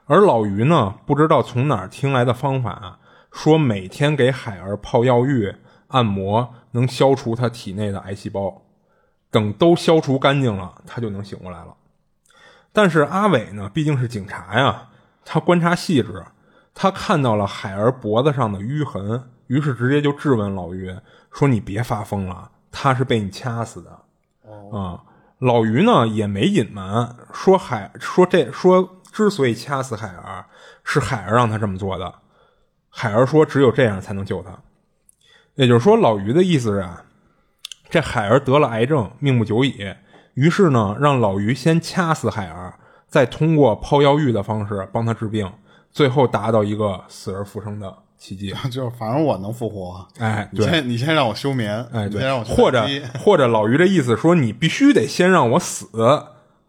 [0.07, 2.99] 而老于呢，不知道从哪儿听来的方法，
[3.31, 5.55] 说每天给海儿泡药浴、
[5.89, 8.63] 按摩，能消除他体内的癌细胞。
[9.31, 11.75] 等都消除干净了，他就能醒过来了。
[12.73, 14.89] 但是阿伟呢，毕竟是警察呀，
[15.25, 16.25] 他观察细致，
[16.75, 20.95] 他看到了海儿脖子上的淤痕，于是直接就质问老于
[21.31, 23.91] 说：“你别发疯了，他是被你掐死的。”
[24.73, 25.03] 啊，
[25.39, 30.47] 老于呢也没隐瞒，说海说这说之所以掐死海儿，
[30.83, 32.15] 是海儿让他这么做的。
[32.89, 34.59] 海儿说只有这样才能救他，
[35.55, 37.05] 也就是说，老于的意思是啊，
[37.89, 39.95] 这海儿得了癌症，命不久矣。
[40.35, 45.51] 于是呢，让老于先掐死海儿，再通过泡药浴的方式帮他治病，
[45.93, 48.55] 最后达到一个死而复生的奇迹。
[48.71, 50.07] 就是反正我能复活。
[50.19, 52.15] 哎，你对，先你先让我休眠，哎，对。
[52.15, 53.03] 你先让我，去或者打击。
[53.19, 55.87] 或者老于这意思说，你必须得先让我死，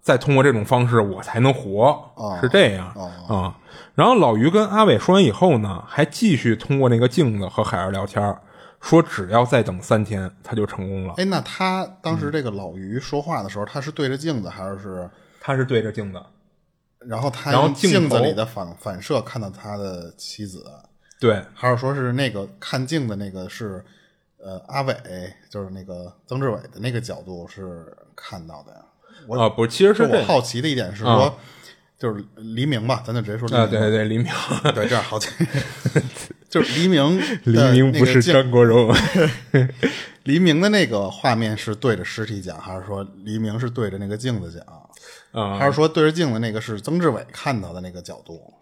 [0.02, 2.88] 再通过这种方式我才能活，哦是这样
[3.30, 3.56] 啊、
[3.96, 8.42] 然后老于跟阿伟说完以后呢，还继续通过那个镜子和海儿聊天儿，
[8.82, 11.14] 说只要再等三天，他就成功了。
[11.18, 15.10] 哎，那他当嗯时这个老于说话的时候，他是对着镜子，还是？
[15.40, 16.22] 他是对着镜子，
[17.08, 20.66] 然后他然后用镜子里的反反射看到他的妻子，
[21.20, 23.84] 对，还是说是那个看镜的那个是
[24.38, 24.96] 呃阿伟，
[25.50, 27.86] 就是那个曾志伟的那个角度是
[28.16, 28.80] 看到的呀？
[29.28, 31.40] 我啊，不，其实是我好奇的一点是说，
[31.98, 33.70] 就是黎明吧，咱就直接说黎啊，明。
[33.70, 34.28] 对对对，黎明，
[34.76, 35.30] 对，这样好奇，
[36.50, 38.94] 就是黎明 黎明不是张国荣，
[40.24, 44.83] 黎明的那个画面是对着尸体讲，还是说黎明是对着那个镜子讲，
[45.34, 48.54] 啊，还是说对着镜子那个是曾志伟看到的那个角度？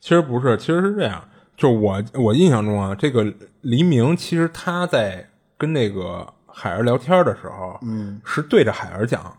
[0.00, 1.26] 其实不是，其实是这样，
[1.56, 3.24] 就我我印象中啊，这个
[3.62, 9.34] 黎明其实他在跟那个海儿聊天的时候，嗯，是对着海儿讲，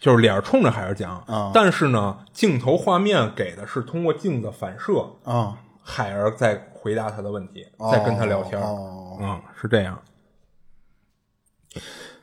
[0.00, 10.00] 就是脸冲着海儿讲，啊但是呢，镜头画面给的是通过镜子反射，啊，海儿在回答他的问题，在跟他聊天，哦嗯，是这样。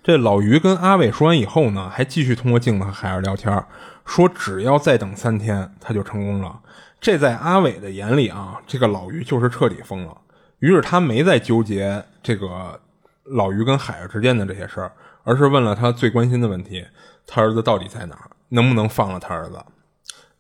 [0.03, 3.65] 这老于跟阿伟说完以后呢，还继续通过镜子和海儿聊天，
[4.05, 6.59] 说只要再等三天，他就成功了。
[6.99, 10.17] 这在阿伟的眼里啊，这个老于就是彻底疯了。
[10.59, 12.77] 于是他没再纠结这个
[13.23, 14.91] 老于跟海儿之间的这些事儿，
[15.23, 16.85] 而是问了他最关心的问题：
[17.25, 18.29] 他儿子到底在哪儿？
[18.49, 19.63] 能不能放了他儿子？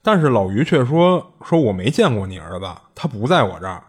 [0.01, 3.81] 但是老于却说：“说我没见过你儿子，他不在我这儿。”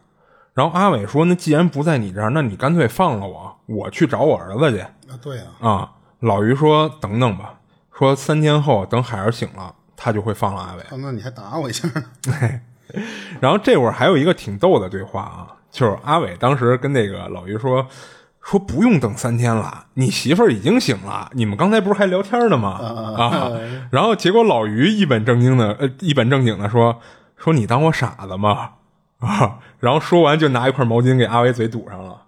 [0.54, 4.78] 然后阿伟说：“那既然不在你这儿，那你干脆放了我，我去找我儿子去。”
[5.10, 5.90] 啊，对呀、啊，
[6.20, 7.54] 老于说：“等等吧，
[7.92, 10.80] 说三天后等海儿醒了，他就会放了阿伟。
[10.82, 12.04] 啊，那你还打我一下呢？
[13.40, 17.88] ”然后这会儿还有一个挺逗的对话啊，就是阿伟当时跟那个老于说
[18.40, 22.70] ：“说不用等三天了，你媳妇儿已经醒了，你们刚才不是还聊天呢吗？
[23.18, 23.50] 啊，
[23.90, 27.00] 然后结果老于一本正经的呃一本正经的说
[27.36, 28.70] ：“说你当我傻子吗？”
[29.24, 32.22] 啊，然后说完就拿一块毛巾给阿伟嘴堵上了。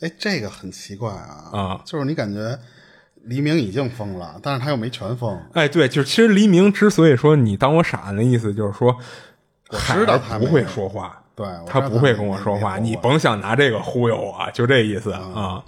[0.00, 2.58] 哎，这个很奇怪啊，啊就是你感觉
[3.22, 5.40] 黎明已经疯了，但是他又没全疯。
[5.54, 8.96] 哎，对，就是其实黎明之所以说你当我傻子的意思，就是说
[9.70, 15.64] 我知道他不会说话，对，他不会跟我说话，你甭想拿这个忽悠我，就这意思啊。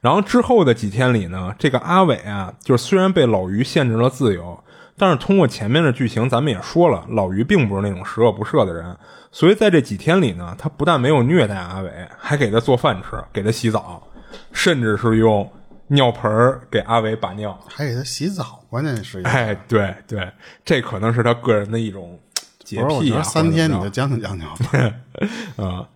[0.00, 4.62] 然后之后的几天里呢，这个阿伟啊，就是虽然被老于限制了自由，
[4.98, 8.96] 但是通过前面的剧情，咱们也说了，老于并不是那种十恶不赦的人，
[9.30, 14.02] 所以在这几天里呢，他不但没有虐待阿伟，还给他做饭吃，给他洗澡，
[14.52, 15.50] 甚至是用
[15.88, 17.58] 尿盆儿给阿伟把尿。
[17.68, 20.32] 还给他洗澡，关键是哎，对对，
[20.64, 22.18] 这可能是他个人的一种
[22.64, 23.22] 洁癖啊。
[23.22, 24.94] 三天你就将就将就吧。
[25.62, 25.86] 啊、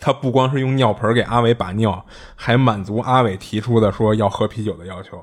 [0.00, 2.06] 他不光是用尿盆给阿伟把尿，
[2.36, 5.20] 还满足阿伟提出的说要喝啤酒的要求。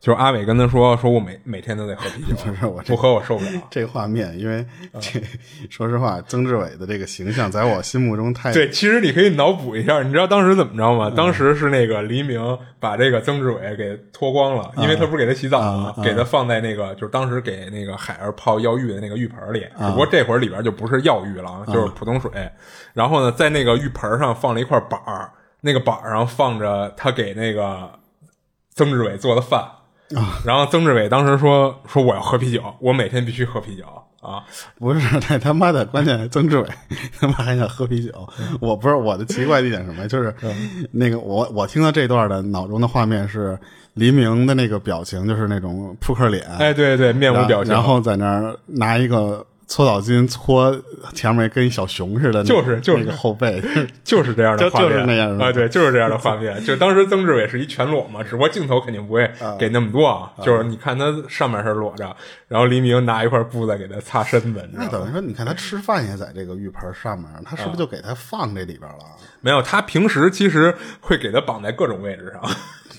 [0.00, 3.50] 就是阿伟跟他说：“说我每每天都得喝啤酒， 不是我不喝我受不了。
[3.70, 4.64] 这画面，因为
[4.98, 5.20] 这
[5.68, 11.12] 说实话，曾志伟的这个形象在我心目中太对，其实你可以脑补一下，你知道当时怎么着吗？
[11.14, 12.40] 当时是那个黎明
[12.78, 15.94] 把这个曾志伟给脱光了，因为他不是给他洗澡吗？
[16.02, 22.30] 给他放在那个就是当时给那个海儿泡药浴的那个浴盆里，只不过这会儿里边就不是药浴了，啊，就是普通水。
[22.94, 25.30] 然后呢，在那个浴盆上放了一块板儿，
[25.60, 27.90] 那个板儿上放着他给那个
[28.74, 29.62] 曾志伟做的饭。
[30.44, 33.84] 然后曾志伟当时说说我要喝啤酒，我每天必须喝啤酒
[34.20, 34.42] 啊。
[34.78, 36.66] 不是，那他妈的，关键曾志伟
[37.18, 38.12] 他妈还想喝啤酒。
[38.60, 40.34] 我不是我的奇怪的一点什么，就是
[40.90, 43.58] 那个我我听到这段的脑中的画面是
[43.94, 49.46] 黎明的那个表情，就是那种扑克脸，哎，对对，面无表情，然后在那儿拿一个。
[49.70, 50.76] 搓澡巾搓
[51.14, 53.62] 前面跟小熊似的，就是就是那个后背，
[54.02, 56.62] 就是这样的画面，就是那样啊，对，就是这样的画面。
[56.64, 60.32] 就当时曾志伟是一全裸嘛，只不过镜头肯定不会给那么多啊。
[60.44, 62.14] 就是你看他上面是裸着，
[62.48, 64.68] 然后黎明拿一块布在给他擦身子。
[64.72, 68.98] 那等于说，你看他吃饭也在这个浴盆上面，他是不是就给他放这里边了？
[69.40, 72.42] 没有，他平时其实会给他绑在各种位置上。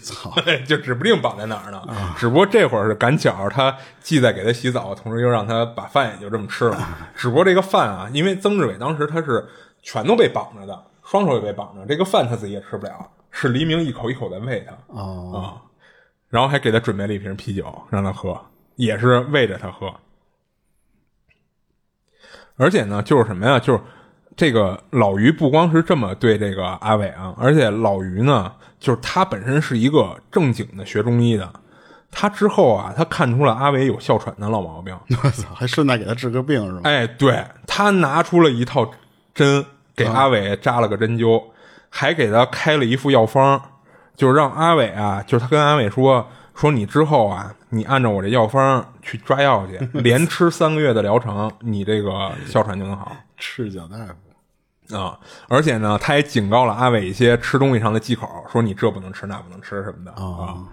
[0.01, 0.33] 操，
[0.67, 1.81] 就指不定绑在哪儿呢。
[2.17, 6.77] 只不过这会儿是赶巧，他既在给他洗澡，同时又让他把饭也就这么吃了。
[7.15, 9.47] 只不过这个饭啊，因为曾志伟当时他是
[9.81, 15.61] 全都被绑着的，双手也被绑着，这个饭他自己也吃不了，是黎明一口一口的喂他啊，
[16.29, 18.39] 然后还给他准备了一瓶啤酒让他喝，
[18.75, 19.93] 也是喂着他喝。
[22.57, 23.59] 而且呢，就是什么呀？
[23.59, 23.79] 就是
[24.35, 28.51] 这个老于不光是这么对这个阿伟啊，而且老于呢。
[28.81, 31.47] 就是他本身是一个正经的学中医的，
[32.09, 36.81] 他之后啊，他看出了阿伟有哮喘的老毛病， 我操，还顺带给他治个病是吗？
[36.83, 38.91] 哎，对他拿出了一套
[39.35, 39.63] 针
[39.95, 41.43] 给阿伟扎了个针灸，
[41.89, 43.61] 还给他开了一副药方，
[44.15, 53.15] 就是让阿伟啊，就是他跟阿伟说说你之后啊，你按照我这药方去抓药去，连吃三个月的疗程，你这个哮喘就能好。
[53.37, 54.15] 赤脚大夫。
[54.95, 55.17] 啊！
[55.47, 60.63] 而且呢，他也警告了阿伟一些吃东西上的忌口，说你这不能吃，那不能吃什么的啊。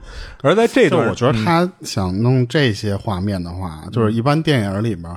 [0.42, 5.16] 而在这段，我觉得他想弄这些画面的话，就是一般电影里边，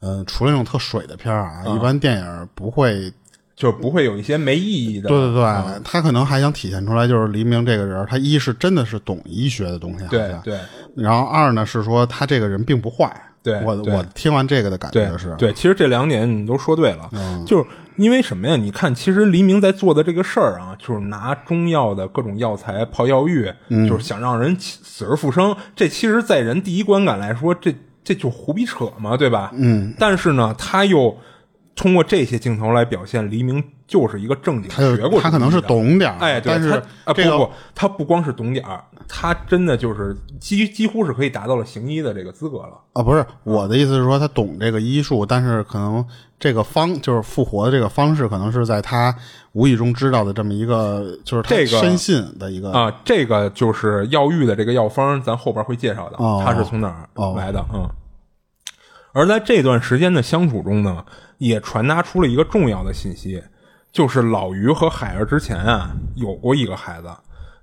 [0.00, 3.12] 呃，除了那种特水的片儿啊，一般电影不会，
[3.56, 5.08] 就不会有一些没意义的。
[5.08, 10.58] 对对对，他可能还想体现出来，就是黎明这个人，他一是真的是懂医学的东西，对对。
[10.94, 13.14] 然后二呢是说他这个人并不坏。
[13.42, 17.10] 对我我听完这个的感觉是，对，其实这两点你都说对了，
[17.46, 17.64] 就是。
[17.96, 18.56] 因为什么呀？
[18.56, 23.52] 你看，其实黎明在做的这个事儿啊，就是拿中药的各种药材泡药浴，
[23.86, 25.54] 就是想让人死而复生。
[25.76, 29.50] 这其实，在人第一观感来说，这这就胡逼扯嘛，对吧？
[29.52, 29.92] 嗯。
[29.98, 31.14] 但是呢，他又
[31.76, 36.70] 通过这些镜头来表现黎明就是一个正经学过，他可能是懂点儿，哎，但是
[37.04, 38.82] 啊，不不，他不光是懂点儿。
[39.12, 43.02] 他真的就是几几乎是可以达到了行医的这个资格了啊！
[43.02, 46.06] 不是我的意思是说，他懂这个医术，但是可能
[46.38, 49.12] 这个方就是复活的这个方式，可能是在他
[49.52, 57.90] 无意中知道的这么一个，就是这个深信的一个啊，这个就是药浴的这个药方，咱后边会介绍的，他是从哪儿来的嗯。
[59.12, 61.04] 而在这段时间的相处中呢，
[61.38, 63.42] 也传达出了一个重要的信息，
[63.90, 67.08] 就是老于和海儿之前啊有过一个孩子。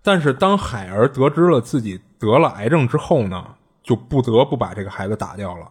[0.08, 3.44] 但是当海儿得知了自己得了癌症之后呢，
[3.84, 5.68] 就不得不把这个孩子打掉了。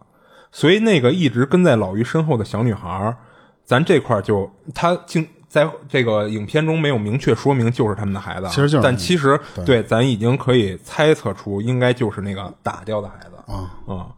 [0.52, 3.16] 所以那个一直跟在老于身后的小女孩，
[3.64, 14.08] 咱这块就她竟在这个影片中没有明确说明就是他们的孩子，其实就是，但其实对咱已经可以猜测出应该就是那个打掉的孩子啊啊。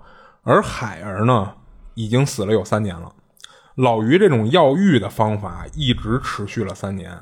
[0.43, 1.53] 而海儿呢，
[1.95, 3.13] 已经死了有三年了。
[3.77, 7.17] 老于这种药浴的方法一直持续了三年。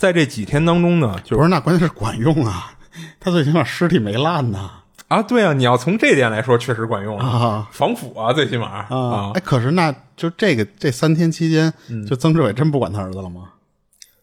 [0.00, 2.72] 在这几天当中呢，就不是那关键是管用啊，
[3.20, 4.70] 他最起码尸体没烂呐。
[5.08, 11.70] 啊，对啊，你要从这点来说，确实管用啊，防腐啊，最起码啊，哎，可是那就这个这三天期间，
[12.08, 13.42] 就曾志伟真不管他儿子了吗？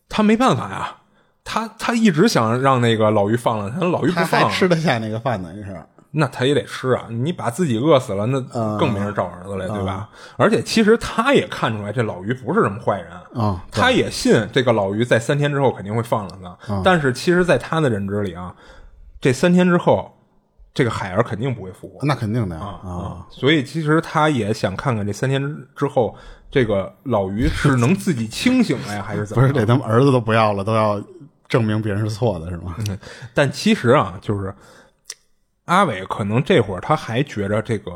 [0.09, 0.95] 他没办法呀，
[1.43, 5.79] 他他一直想让那个老于放了他，老于不放，吃得下那个饭呢，是。
[6.19, 7.05] 那他也得吃啊！
[7.11, 8.41] 你把自己饿死了，那
[8.79, 10.09] 更没人找儿子了，对吧？
[10.35, 16.81] 而且其实他也看出来这老于不是什么坏人啊，他也信这个老于在三天之后肯定会放了他。
[16.83, 18.55] 但是其实，在他的认知里啊，
[19.21, 20.11] 这三天之后，
[20.73, 21.99] 这个海儿肯定不会复活。
[22.01, 23.27] 那肯定的啊啊！
[23.29, 25.39] 所以其实他也想看看这三天
[25.75, 26.15] 之后，
[26.49, 29.43] 这个老于是能自己清醒了呀，还是怎么？
[29.43, 30.99] 不是，得他们儿子都不要了，都要
[31.47, 32.75] 证明别人是错的，是吗？
[33.35, 34.51] 但其实啊，就是。
[35.67, 37.93] 阿伟可能这会儿他还觉着这个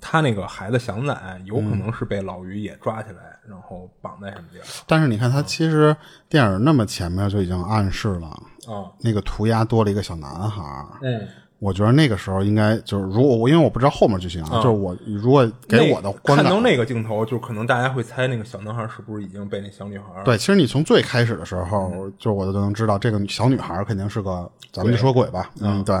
[0.00, 4.62] 他那个孩子想奶，有可能是被老于也抓起来，然后绑在什么地儿。
[4.86, 5.94] 但是你看，他其实
[6.28, 8.28] 电影那么前面就已经暗示了
[8.72, 10.62] 啊，那个涂鸦多了一个小男孩。
[11.02, 11.26] 嗯，
[11.58, 20.04] 我觉得那个时候应该就是，如果我因为我不知道后面剧情啊，就是我如果给我的看到那个镜头，就可能大家会猜那个小男孩是不是已经被那小女孩。
[20.24, 25.50] 对，其实你从最开始的时候，就我就能知道这个小女孩肯定是个，咱们就说鬼吧。
[25.60, 26.00] 嗯，对，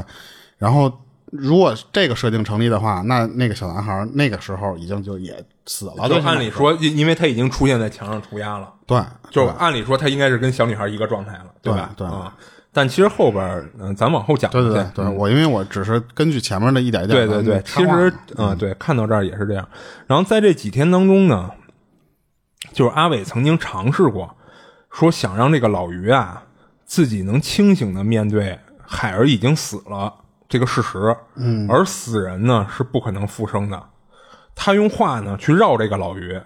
[0.56, 0.88] 然后。
[1.30, 6.08] 如果这个设定成立的话，那那个小男孩那个时候已经就也死了。
[6.08, 8.72] 就按理说，因因为他已经出现在墙上涂鸦了。
[8.86, 9.00] 对，
[9.30, 11.90] 就按理说他应该是跟小女孩一个状态了，对吧？
[11.96, 12.34] 对啊。
[12.70, 19.68] 但其实后边儿，嗯、咱往后讲对对去对对，我因为我只是根据前面的一点一点的对对对，其实嗯、对，看到这儿也是这样。
[20.06, 21.50] 然后在这几天当中呢，
[22.72, 24.36] 就是阿伟曾经尝试过，
[24.92, 26.44] 说想让这个老于啊
[26.84, 30.14] 自己能清醒的面对海儿已经死了
[30.48, 33.82] 这个事实，嗯，而死人呢是不可能复生的。
[34.54, 36.40] 他用话呢去绕这个老于。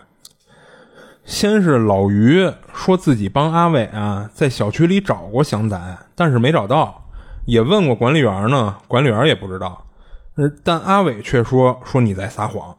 [1.25, 7.09] 先是老于说自己帮阿伟啊在小区里找过祥仔，但是没找到，
[7.45, 9.87] 也问过管理员呢，管理员也不知道。
[10.35, 12.77] 呃但阿伟却说说你在撒谎，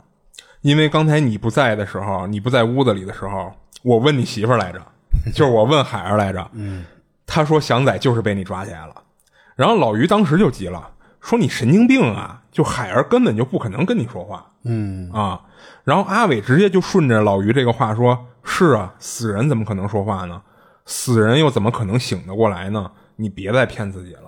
[0.59, 4.81] 因为刚才你不在的时候，你不在屋子里的时候，我问你媳妇来着，
[5.33, 6.83] 就是我问海儿来着，嗯，
[7.25, 8.93] 他说祥仔就是被你抓起来了，
[9.55, 10.89] 然后老于当时就急了，
[11.23, 15.41] 说你神经病啊，就海儿根本就不可能跟你说话，嗯啊，
[15.85, 20.41] 然后阿伟直接就顺着老于这个话说：“是啊，死人怎么可能说话呢？
[20.85, 22.91] 死人又怎么可能醒得过来呢？
[23.15, 24.21] 你别再骗自己了。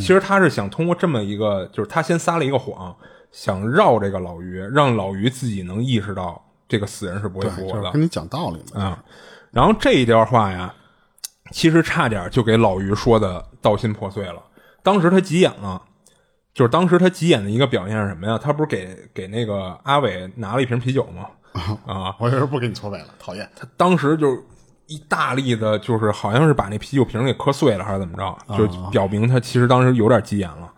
[0.00, 2.94] 其实他是想通过这么一个，就是他先撒了一个谎，
[3.30, 8.82] 想绕这个老于，让老于自己能意识到这个死人是不会对，复活的就是跟你讲道理嘛。
[8.82, 9.04] 啊。
[9.52, 10.74] 然后这一段话呀，
[11.52, 14.42] 其实差点就给老于说的道心破碎了。
[14.82, 15.82] 当时他急眼了，
[16.52, 18.36] 就是当时他急眼的一个表现是什么呀？
[18.36, 21.26] 他不是给给那个阿伟拿了一瓶啤酒吗？
[21.86, 23.48] 啊，我就是不给你搓背了，讨厌。
[23.56, 24.36] 他当时就
[24.86, 28.56] 一大力的，就是好像是把那啤酒瓶给磕碎了，还是怎么着？
[28.56, 30.72] 就表明他其实当时有点急眼了。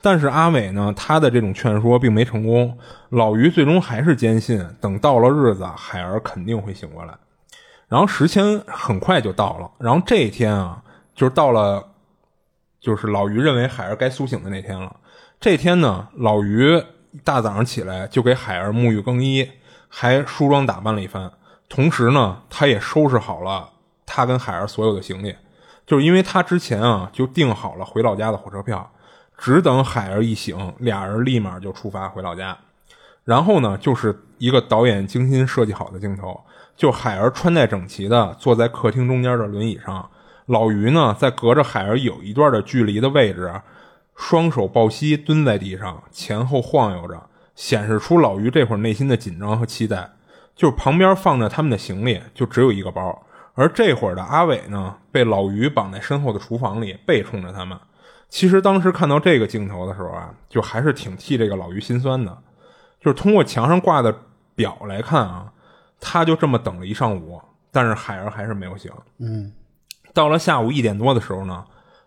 [0.00, 2.76] 但是阿伟呢，他的这种劝说并没成功。
[3.08, 7.14] 老于最终还是坚信，等到了日子，海儿肯定会醒过来。
[7.88, 10.82] 然后时间很快就到了，然后这一天啊，
[11.14, 11.82] 就是到了，
[12.80, 14.94] 就是老于认为海儿该苏醒的那天了。
[15.44, 16.82] 这天呢，老于
[17.22, 19.46] 大早上起来就给海儿沐浴更衣，
[19.90, 21.30] 还梳妆打扮了一番。
[21.68, 23.68] 同时呢，他也收拾好了
[24.06, 25.36] 他跟海儿所有的行李，
[25.86, 28.90] 就是因为他之前啊就订好了回老家的火车票，
[29.36, 32.56] 只等海儿一醒，俩人立马就出发回老家。
[33.24, 36.40] 然后呢，就是一个导演精心设计好的镜头，
[36.74, 40.08] 就海儿穿戴整齐的坐在客厅中间的轮椅上，
[40.46, 43.52] 老于呢在隔着海儿有一段的距离的位置，
[44.16, 50.10] 双手抱膝蹲在地上，前后晃悠着，显示出老于这会儿内心的紧张和期待。
[50.54, 53.26] 就是旁边放着他们的行李，就只有一个包。
[53.54, 57.78] 而这会儿的阿伟呢，被老于绑在身后的厨房里，背冲着他们。
[58.28, 62.36] 其实当时看到这个镜头的时候啊，就还是挺替这个老于心酸的。
[63.00, 64.16] 就是通过墙上挂的
[64.54, 65.52] 表来看啊，
[66.00, 67.40] 他就这么等了一上午，
[67.70, 68.90] 但是海儿还是没有醒。
[69.18, 69.52] 嗯，
[70.12, 71.64] 到了下午一点多的时候呢，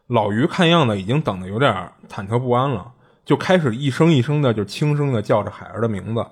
[0.07, 1.73] 老于看样子已经等得有点
[2.09, 2.91] 忐忑不安了，
[3.25, 6.25] 就开始一声一声的就轻声的叫着海儿的名字。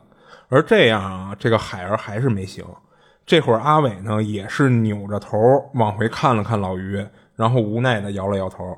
[0.47, 2.63] 而这样啊，这个海儿还是没醒。
[3.26, 5.38] 这会儿阿伟呢也是扭着头
[5.73, 7.05] 往回看了看老于，
[7.36, 8.78] 然后无奈的摇了摇头。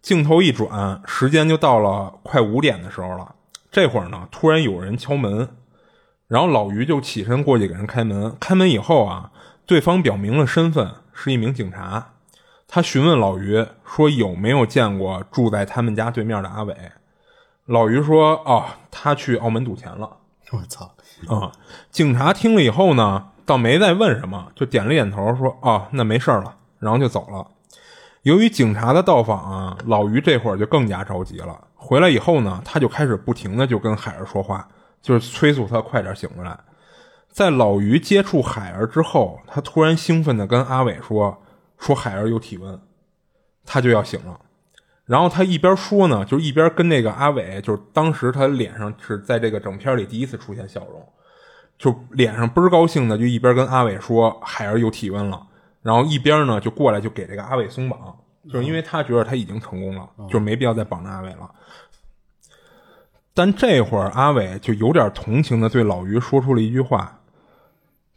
[0.00, 3.34] 镜头一转，时间就到了快五点的时候了。
[3.70, 5.48] 这会儿呢，突然有人敲门，
[6.28, 8.36] 然后老于就起身过去给人开门。
[8.38, 9.32] 开门以后啊，
[9.66, 12.13] 对方表明了身份，是一名警察。
[12.74, 16.76] 他询问老于说有没有见过住在他们家对面的阿伟。
[17.66, 20.16] 老于说：“哦，他去澳门赌钱了。”
[20.50, 20.92] 我操，
[21.28, 21.52] 啊、
[21.92, 27.46] 警察听了以后呢，倒没再问什么，就点了点头，说：“哦，那没事儿了。”然后就走了。
[28.22, 31.68] 由于警察的到访啊，老于这会儿就更加着急了。
[31.76, 34.66] 回来以后呢，他就开始不停的就跟海儿说话，
[35.00, 36.58] 就是催促他快点醒过来。
[37.30, 41.38] 在老于接触海儿之后，他突然兴奋的跟阿伟说
[41.78, 42.80] ：“说海儿有体温，
[43.64, 44.40] 他就要醒了。”
[45.06, 51.06] 然后他一边说呢，就一边跟那个阿伟，就是当时他脸上是在这个整片里第一次出现笑容，
[51.76, 55.46] 就脸上倍儿高兴的，就一边跟阿伟说海儿有体温了，
[55.82, 58.16] 然后一边呢就过来就给这个阿伟松绑，
[58.50, 61.50] 就是因为他觉得他已经成功了，就没必要再绑着阿伟了。
[63.34, 67.20] 但这会儿阿伟就有点同情的对老于说出了一句话：“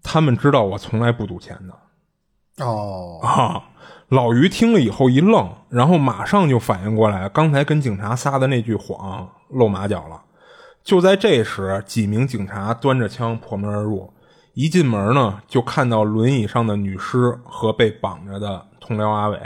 [0.04, 1.78] 他们知道我从来不赌钱的。”
[2.60, 3.64] 哦，啊！
[4.10, 10.22] 老于听了以后一愣，然后马上就反应过来，刚才跟警察撒的那句谎露马脚了。
[10.84, 14.10] 就在这时，几名警察端着枪破门而入，
[14.54, 19.40] 一进门呢，就看到轮椅上的女尸和被绑着的同僚阿伟。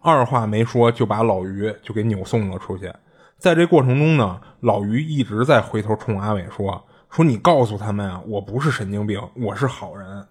[0.00, 2.90] 二话没说，就把老于就给扭送了出去。
[3.38, 10.26] 在这过程中呢，老于一直在回头冲阿伟说：“说你告诉他们啊，我不是神经病，我是好人。”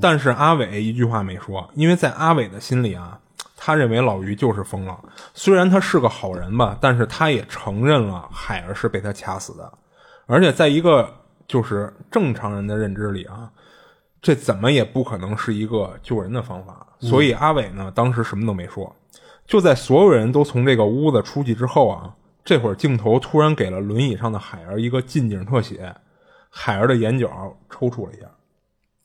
[0.00, 3.18] 但是阿伟一句话没说，因为在阿伟的心里啊，
[3.56, 4.96] 他认为老于就是疯了。
[5.32, 9.72] 虽然他是个好人吧，但是他也承认了海儿是被他掐死的，
[10.26, 11.12] 而且在一个
[11.48, 13.50] 就是正常人的认知里啊，
[14.22, 16.86] 这怎么也不可能是一个救人的方法。
[17.00, 18.94] 所以阿伟呢，当时什么都没说。
[19.46, 22.14] 就在所有人都从这个屋子出去之后啊，
[22.44, 25.94] 这会儿镜头突然给了轮椅上的海儿一个近景特写，
[26.48, 28.26] 海儿的眼角抽搐了一下。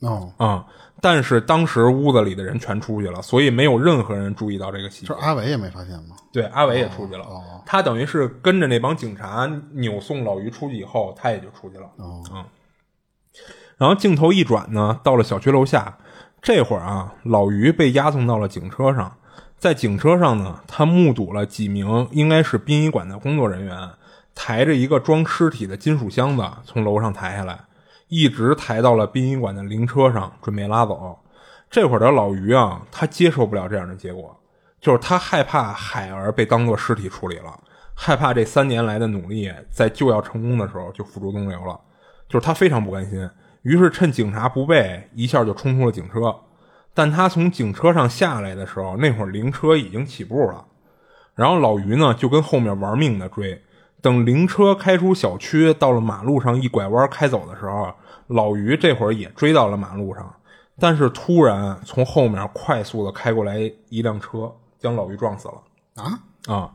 [0.01, 0.65] 哦，啊、
[1.01, 5.07] 但是当时屋子里的人全出去了，所以没有任何人注意到这个细节。
[5.07, 5.15] 这。
[5.15, 6.15] 阿伟也没发现吗？
[6.31, 7.25] 对，阿伟也出去了，
[7.65, 11.85] 他等于是跟着那帮警察扭送老于出去以后，他也就出去了。
[11.97, 12.23] 哦。
[12.33, 12.45] 嗯，
[13.77, 15.97] 然后镜头一转呢，到了小区楼下，
[16.41, 19.17] 这会儿啊，老于被押送到了警车上，
[19.57, 23.89] 在警车上呢，他目睹了几名应该是殡仪馆的工作人员
[24.33, 27.59] 抬着一个装尸体的金属箱子从楼上抬下来，
[28.09, 31.17] 一直抬到了殡仪馆的灵车上，准备拉走。
[31.69, 34.35] 这会儿的老于啊，他接受不了这样的结果，
[34.81, 37.57] 就是他害怕海儿被当作尸体处理了，
[37.93, 41.79] 害怕这三年来的努力在就要成功的时候就付诸东流了，
[42.27, 43.29] 就是他非常不甘心，
[43.61, 46.35] 于是趁警察不备，一下就冲出了警车。
[46.95, 50.65] 但他从警车上下来的时候，那会儿灵车已经起步了，
[51.35, 53.61] 然后老于呢就跟后面玩命的追。
[54.01, 57.93] 等灵车开出小区，到了马路上一拐弯开走的时候，
[58.27, 60.35] 老于这会儿也追到了马路上，
[60.79, 65.63] 但是突然从后面快速的开过来一辆车，将老于撞死了。
[65.95, 66.19] 啊，
[66.53, 66.71] 啊，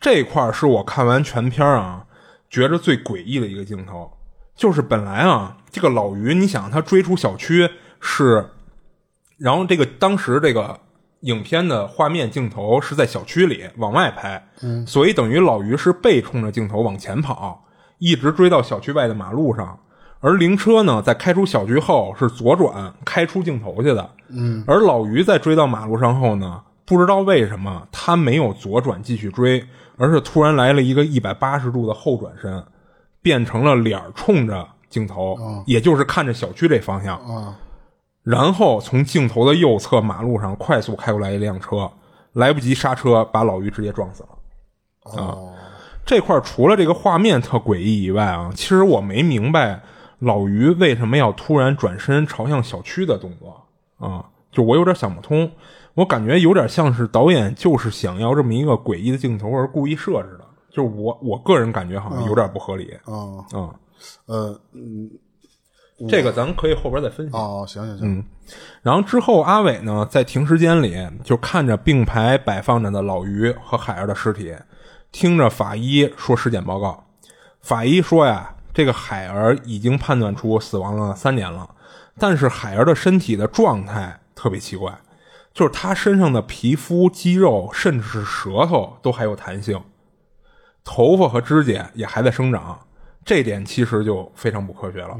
[0.00, 2.06] 这块儿是我看完全片儿啊，
[2.48, 4.12] 觉着最诡异的一个镜头，
[4.54, 7.68] 就是本来啊，这个老于，你想他追出小区
[7.98, 8.50] 是，
[9.38, 10.78] 然后这个当时这个
[11.20, 17.64] 影片的画面镜头是在小区里往外拍，嗯，所以等于老于是背冲着镜头往前跑，
[17.98, 19.78] 一直追到小区外的马路上。
[20.20, 29.64] 而灵车呢，在开出小区后是左转开出镜头去的，嗯，而老于在追到马路上后呢，不知道为什么他没有左转继续追，
[29.96, 32.62] 而是突然来了一个一百八十度的后转身，
[33.22, 37.56] 变成了脸冲着镜头，也就是看着小区这方向，啊，
[38.22, 41.90] 然后从镜头的右侧马路上快速开过来一辆车，
[42.32, 45.22] 来不及刹车，把老于直接撞死了。
[45.22, 45.36] 啊，
[46.04, 49.80] 这块儿除了这个画面特诡异以外啊，其实我没明白
[50.18, 53.66] 老于为什么要突然转身朝向小区的动作
[53.98, 55.50] 啊，就我有点想不通。
[55.94, 63.12] 我感觉有点像是导演就是想要这么一个诡异的镜头而故意设置的，就是我我个人感觉好像有点不合理啊，
[63.52, 63.74] 啊、
[64.26, 65.10] 呃，嗯，
[66.08, 67.36] 这个咱们可以后边再分析。
[67.36, 68.24] 哦，行行行，
[68.82, 74.54] 然后之后，阿伟呢在停尸间里就看着并排摆放着的老于和海儿的尸体，
[75.12, 77.04] 听着法医说尸检报告。
[77.60, 81.68] 法医说呀，这个海儿已经判断出死亡了三年了，
[82.18, 84.98] 但是海儿的身体的状态特别奇怪，
[85.52, 89.82] 就是他身上的皮肤、肌肉，甚至是舌头都还有弹性，
[90.82, 92.80] 头发和指甲也还在生长，
[93.24, 95.16] 这点其实就非常不科学了。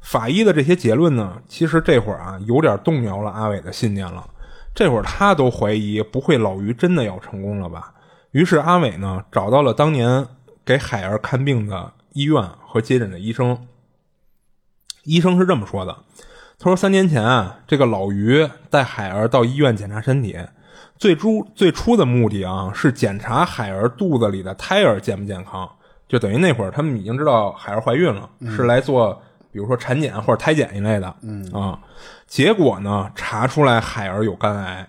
[0.00, 4.24] 法医的这些结论呢，其实这会儿啊有点动摇了阿伟的信念了。
[4.74, 7.92] 这会儿他都怀疑不会老于真的要成功了吧？
[8.30, 10.26] 于是阿伟呢找到了当年
[10.64, 13.66] 给海儿看病的医院和接诊的医生。
[15.02, 16.04] 医生是这么说的
[16.58, 20.38] ：“他说三年前啊，这个老于带海儿到医院检查身体，
[20.96, 25.68] 最初最初的目的啊是检查海儿肚子里的胎儿健不健康，
[26.10, 29.14] 就等于那会儿他们已经知道海儿怀孕了，是来做
[29.52, 31.78] 比如说产检或者胎检一类的，嗯啊，
[32.26, 34.88] 结果呢查出来海儿有肝癌，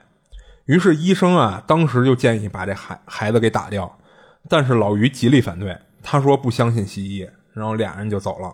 [0.66, 3.96] 于是医生啊当时就建议把这孩孩子给打掉，
[4.50, 8.52] 但是老于极力反对，他说不相信西医，然后俩人就走了。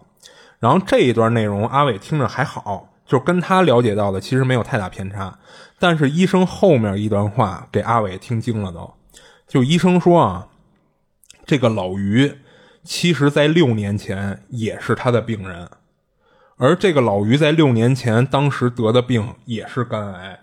[0.60, 5.38] 然后这一段内容阿伟听着还好，就跟他了解到的其实没有太大偏差，
[5.80, 8.94] 但是医生后面一段话给阿伟听惊了都，
[9.48, 10.48] 就医生说啊，
[11.46, 12.34] 这个老于
[12.90, 15.70] 其实在六年前也是他的病人，
[16.56, 20.40] 而这个老于在六年前当时得的病也是肝癌。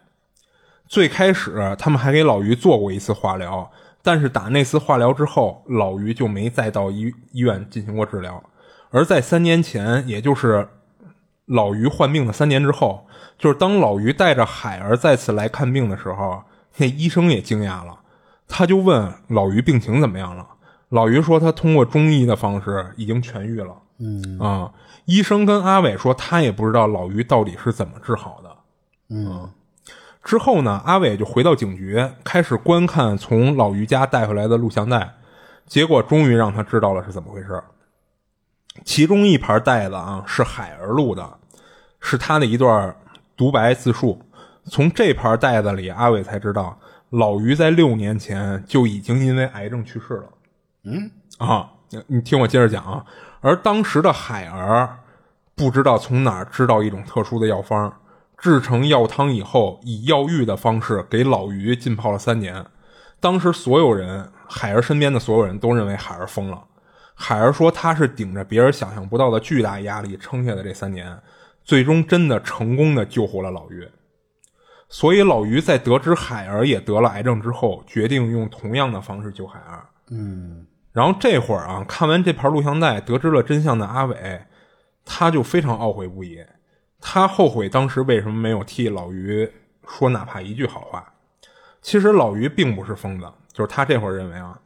[0.86, 3.70] 最开始他们还给老于做过一次化疗，
[4.02, 8.44] 但是打那次化疗之后，老于就没再到医医院进行过治疗。
[8.90, 10.68] 而在三年前，也就是
[11.46, 13.06] 老于患病的三年之后，
[13.38, 16.44] 就是当老于带着海儿再次来看病的时候，
[16.76, 18.00] 那医生也惊讶了，
[18.46, 20.48] 他就问老于病情怎么样了。
[20.88, 23.76] 老于说他通过中医的方式已经痊愈了。
[23.98, 24.72] 嗯啊，
[25.04, 28.56] 医生跟阿伟说他也不知道老于到底是怎么治好的。
[29.10, 29.48] 嗯，
[30.22, 35.14] 之后呢，阿伟就回到警局，开始观看从老于家带回来的录像带，
[35.66, 37.62] 结果终于让他知道了是怎么回事。
[38.84, 41.38] 其中一盘带子啊是海儿录的，
[42.00, 42.96] 是他的一段
[43.36, 44.20] 独白自述。
[44.64, 46.76] 从这盘带子里，阿伟才知道
[47.10, 50.24] 老于在六年前就已经因为癌症去世了。
[50.84, 51.70] 嗯啊，
[52.06, 53.04] 你听我接着讲啊。
[53.40, 54.98] 而当时的海儿
[55.54, 57.92] 不知道从哪儿知道一种特殊的药方，
[58.38, 62.64] 制成药汤以后，以药浴的方式给老于浸泡了三年。
[63.20, 66.62] 当时所有人，海儿身边的所有人都认为海儿疯了。
[67.14, 71.16] 海儿说他是顶着别人想象不到的巨大压力撑下的这三年，
[71.64, 73.88] 最终真的成功的救活了老于。
[74.88, 79.86] 所以老于在得知海儿也得了癌症之后，决定用同样的方式救海儿。
[80.10, 84.44] 嗯然后这会儿啊，看完这盘录像带，得知了真相的阿伟，
[85.04, 86.42] 他就非常懊悔不已。
[87.00, 89.50] 他后悔当时为什么没有替老于
[89.88, 91.12] 说哪怕一句好话。
[91.82, 94.56] 其实老于并不是疯子，就是他这会儿认为啊，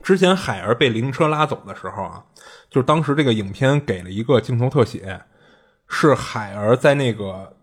[0.00, 2.24] 之前海儿被灵车拉走的时候啊，
[2.70, 5.20] 就是当时这个影片给了一个镜头特写，
[5.88, 7.56] 是海儿在那个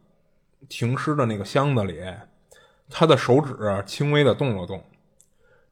[0.68, 2.04] 停尸的那个箱子里，
[2.90, 3.56] 他的手指
[3.86, 4.84] 轻微的动了动。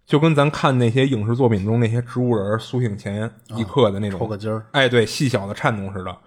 [0.07, 6.17] 就跟咱看那些影视作品中那些植物人苏醒前一刻的那种，抽个筋儿，哎，对，细小的颤动似的。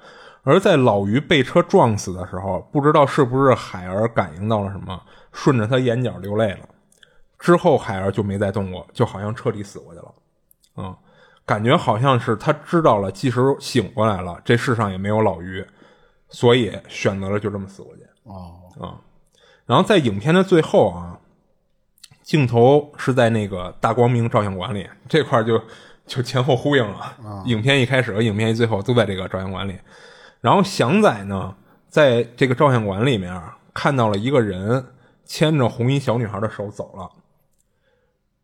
[0.42, 5.00] 而在老于被车撞死的时候，不知道是不是海儿感应到了什么，
[5.32, 6.68] 顺着他眼角流泪了。
[7.38, 10.14] 之后海儿就没再动过，就好像彻底死过去了。
[10.76, 10.96] 嗯，
[11.46, 15.64] 感觉好像是他知道了，即使醒过来了，这世上也没有老于，
[16.28, 18.02] 所以选择了就这么死过去。
[18.24, 19.00] 哦，啊，
[19.66, 21.18] 然后在影片的最后啊，
[22.30, 25.60] 镜头是在那个大光明照相馆里，这块儿就
[26.06, 27.16] 就前后呼应了。
[27.46, 29.76] 影片一开始和影片一最后都在这个照相馆里。
[30.40, 31.52] 然后祥仔呢，
[31.88, 33.42] 在这个照相馆里面
[33.74, 34.86] 看到了一个人
[35.24, 37.10] 牵着红衣小女孩的手走了，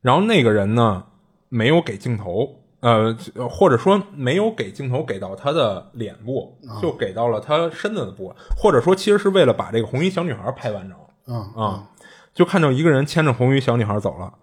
[0.01, 1.05] 然后那个人呢
[1.49, 2.62] 没有给镜头。
[2.80, 3.16] 呃，
[3.49, 10.99] 或者说没有给镜头给到他的脸部，就给到了他身子的部分，或者说其实是为了把这个红衣小女孩拍完整。
[11.28, 11.89] 嗯啊，
[12.37, 14.34] 就看到一个人牵着红衣小女孩走了。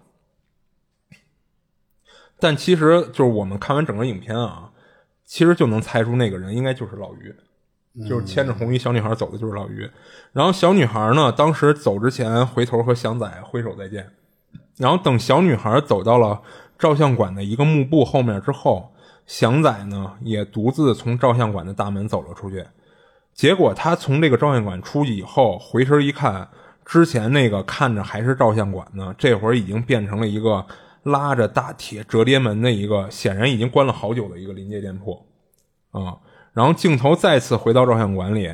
[2.39, 4.71] 但其实就是我们看完整个影片啊，
[5.23, 7.33] 其实就能猜出那个人应该就是老于，
[8.09, 9.87] 就是牵着红衣小女孩走的就是老于。
[10.31, 14.11] 然后小女孩呢，当时走之前回头和祥仔挥手再见，
[14.77, 16.41] 然后等小女孩走到了
[16.79, 18.91] 照相馆的一个幕布后面之后，
[19.27, 22.65] 祥仔呢也独自从照相馆的大门走了出去。
[23.33, 26.49] 结果他从这个照相馆出去以后，回身一看，
[26.85, 30.65] 之前那个看着还是照相馆呢，这会儿已经变成了一个
[31.03, 35.25] 拉着大铁折叠门的一个，显然已经关了好久的一个临街店铺
[35.91, 36.17] 啊。
[36.53, 38.51] 然后镜头再次回到照相馆里，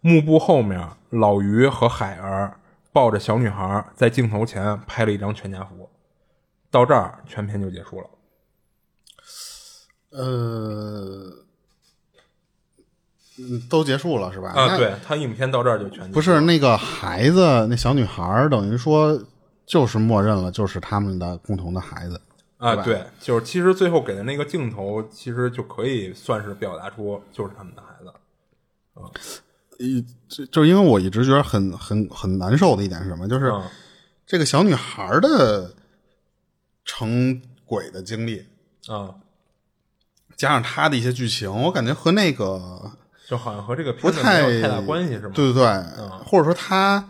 [0.00, 2.60] 幕布后面，老于和海儿
[2.92, 5.88] 抱着小女孩在镜头前拍了一张全家福。
[6.70, 8.06] 到这儿，全片就结束了。
[10.10, 11.46] 呃，
[13.38, 14.50] 嗯，都结束了是吧？
[14.50, 19.20] 啊，对他影片到这儿就全不是那个孩子，那小女孩儿等于说
[19.66, 22.20] 就是默认了，就是他们的共同的孩子。
[22.56, 28.12] 啊，对，就是其实最后给的那个镜头，其实就可以算是表达出就是他们的孩子。
[29.78, 33.28] 一就就是因为我一直觉得很很很难受的一点是什么？
[33.28, 33.62] 就是嗯
[34.26, 35.72] 这个小女孩儿的
[36.84, 38.44] 成鬼的经历，
[38.88, 39.14] 啊，
[40.36, 42.90] 加上她的一些剧情，我感觉和那个
[43.28, 45.32] 就好像和这个不太有太大关系，是吗？
[45.34, 47.06] 对对对，或者说他，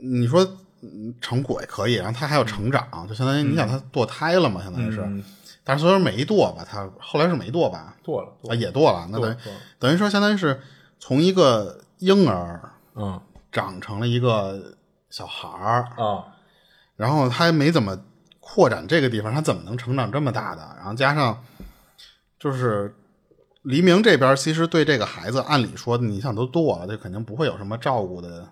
[0.00, 0.44] 你说
[0.82, 5.00] 嗯成轨可以，然后他还要成长，就相当于你想他堕胎了嘛，相当于是。
[5.00, 5.24] 嗯，
[5.64, 7.96] 但是虽然没堕吧，他后来是没堕吧？
[8.04, 9.36] 堕了，也堕了，那等于
[9.80, 10.60] 等于说相当于是
[11.00, 12.60] 从一个婴儿
[12.94, 13.20] 嗯
[13.50, 14.76] 长成了一个
[15.10, 16.24] 小孩儿，啊，
[16.94, 17.98] 然后他还没怎么
[18.38, 20.62] 扩展这个地方，他怎么能成长这么大的？
[20.76, 21.42] 然后加上
[22.38, 22.94] 就是
[23.66, 28.48] 黎明这边，其实对这个孩子，按理说你想都剁了，这肯定不会有什么照顾的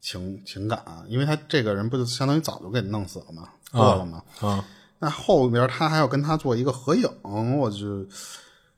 [0.00, 3.48] 情情感啊，因为他这个人不就相当于早就给弄死了吗？
[3.72, 4.22] 堕了吗？
[4.40, 4.64] 啊，
[5.00, 7.10] 那后边他还要跟他做一个合影，
[7.58, 8.04] 我就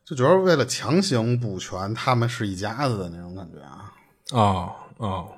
[0.02, 3.92] 就觉得为了强行补全他们是一家子的那种感觉啊。
[4.32, 5.28] 哦哦，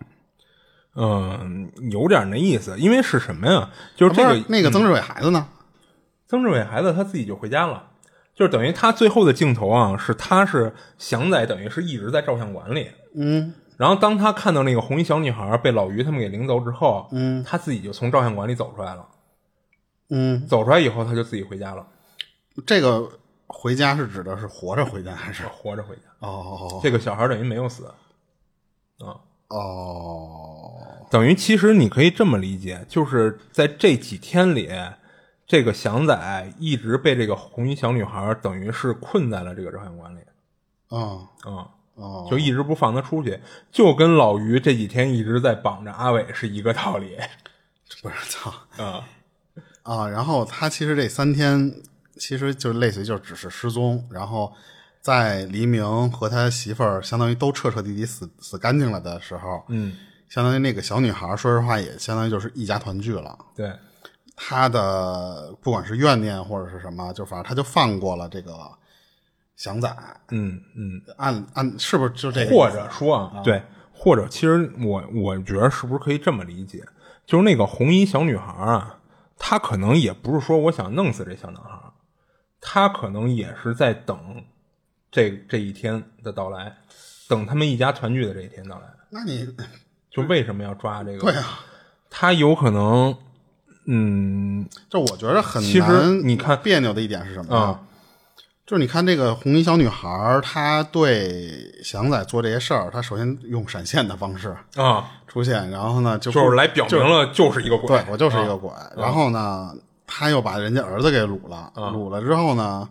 [0.95, 3.71] 嗯，有点那意思，因为是什么呀？
[3.97, 5.49] 就是这个那个曾志伟孩子呢？
[6.29, 7.91] 曾志伟孩子他自己就回家了，
[8.37, 12.89] 就是等于他最后的镜头啊，是他是祥仔，等于是一直在照相馆里。
[13.17, 19.07] 嗯然后当他看到那个红衣小女孩被老于他们给领走之后，嗯他自己就从照相馆里走出来了。
[20.09, 21.87] 嗯，走出来以后，他就自己回家了，
[22.67, 23.11] 这个
[23.47, 25.45] 回家是指的是活着回家还是？
[25.49, 26.03] 活着回家。
[26.21, 27.85] 哦这个小孩等于没有死，
[28.99, 29.17] 啊，
[29.49, 30.73] 哦，
[31.11, 34.71] 等于其实你可以这么理解，就是在这几天里，
[35.47, 40.21] 这个祥仔一直被这个红衣小女孩等于是困在了这个照相馆里，
[40.89, 40.99] 啊
[41.43, 43.41] 啊、哦，就一直不放他出去，
[43.71, 47.17] 就跟老于这几天一直在绑着阿伟是一个道理
[48.03, 49.09] 不是操啊。
[49.83, 50.09] 啊！
[50.09, 51.73] 然后他其实这三天
[52.19, 54.53] 其实就类似于就只是失踪，然后
[55.01, 59.97] 在黎明和他媳妇儿相当于都彻彻底底死死干净了的时候，嗯，
[60.29, 63.39] 相当于那个小女孩，说实话也相当于就是一家团聚了。
[63.55, 63.73] 对，
[64.37, 68.55] 他的不管是怨念或者是什么，就反正他就放过了这个
[69.57, 69.89] 祥仔。
[70.31, 72.51] 嗯嗯，按按是不是就这个？
[72.55, 73.63] 或者说啊，对，
[73.93, 76.85] 或者其实我我觉得是不是可以这么理解，
[77.25, 78.99] 就是那个红衣小女孩啊，
[79.39, 81.81] 她可能也不是说我想弄死这小男孩，
[82.61, 84.45] 她可能也是在等
[85.11, 86.77] 这这一天的到来，
[87.29, 88.87] 等他们一家团聚的这一天到来。
[89.09, 89.49] 那你
[90.11, 91.21] 就为什么要抓这个？
[91.21, 91.61] 对啊，
[92.11, 93.17] 他有可能，
[93.87, 96.29] 嗯就我觉得很其实难。
[96.29, 97.63] 你看别扭的一点是什么呀？
[97.63, 97.81] 啊
[98.67, 108.69] 就是你看这个红衣小女孩，她对祥仔做这些事儿，她首先用闪现的方式啊，出现，然后呢就就是来表明了就是一个鬼，对我就是一啊个鬼。
[108.97, 109.73] 然后呢，
[110.05, 112.89] 他又把人家儿子给掳了，掳了之后呢，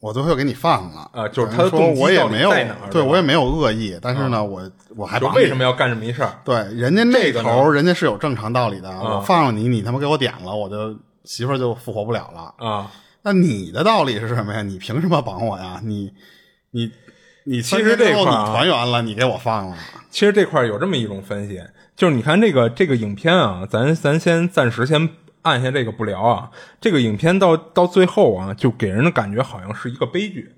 [0.00, 2.50] 我最后给你放了啊就是他说我也没有
[2.90, 6.40] 对我也没有恶意，但是呢，我我还为什么要干这么一事儿？
[6.42, 12.66] 对，人家那这个呢头儿人家是有正常道理的，啊我放了你，你他妈给我点了，我就媳妇儿就复活不了了。
[12.66, 12.90] 啊，
[13.22, 14.62] 那你的道理是什么呀？
[14.62, 15.80] 你凭什么绑我呀？
[15.84, 16.10] 你
[16.70, 16.90] 你
[17.44, 19.76] 你其实这块儿啊团圆了，你给我放了，
[20.08, 21.60] 其实这块儿有这么一种分析，
[21.94, 25.06] 就是你看这个这个影片啊，咱咱先暂时先
[25.42, 26.50] 按下这个不聊啊。
[26.80, 30.54] 这个影片到到最后啊，就给人的感觉好像是一个悲剧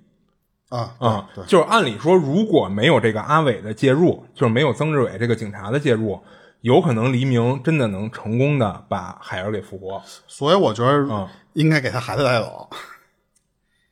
[0.68, 1.28] 啊啊。
[1.34, 6.20] 对，就是按理说，如果没有这个阿伟的介入，就是没有曾志伟这个警察的介入，
[6.60, 10.02] 有可能黎明真的能成功的把海儿给复活。
[10.26, 12.68] 所以我觉得嗯应该给他孩子带走。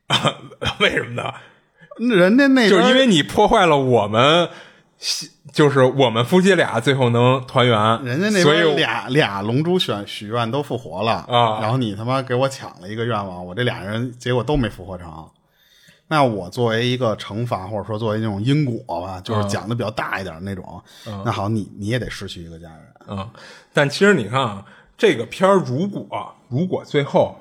[0.80, 1.32] 为什么呢？
[1.99, 4.49] 人家那边就是因为你破坏了我们，
[5.53, 15.26] 就是我们夫妻俩最后能团圆，人家那边俩俩龙珠选许愿都复活了啊然后你他妈给我抢了一个愿望，我这俩人结果都没复活成。
[16.09, 20.82] 那我作为一个惩罚，或者说作为那种因果吧，就是讲的比较大一点的那种，
[21.24, 22.80] 那好，你你也得失去一个家人。
[23.09, 23.30] 嗯，
[23.72, 24.64] 但其实你看啊，
[24.98, 27.36] 这个片儿如果如果最后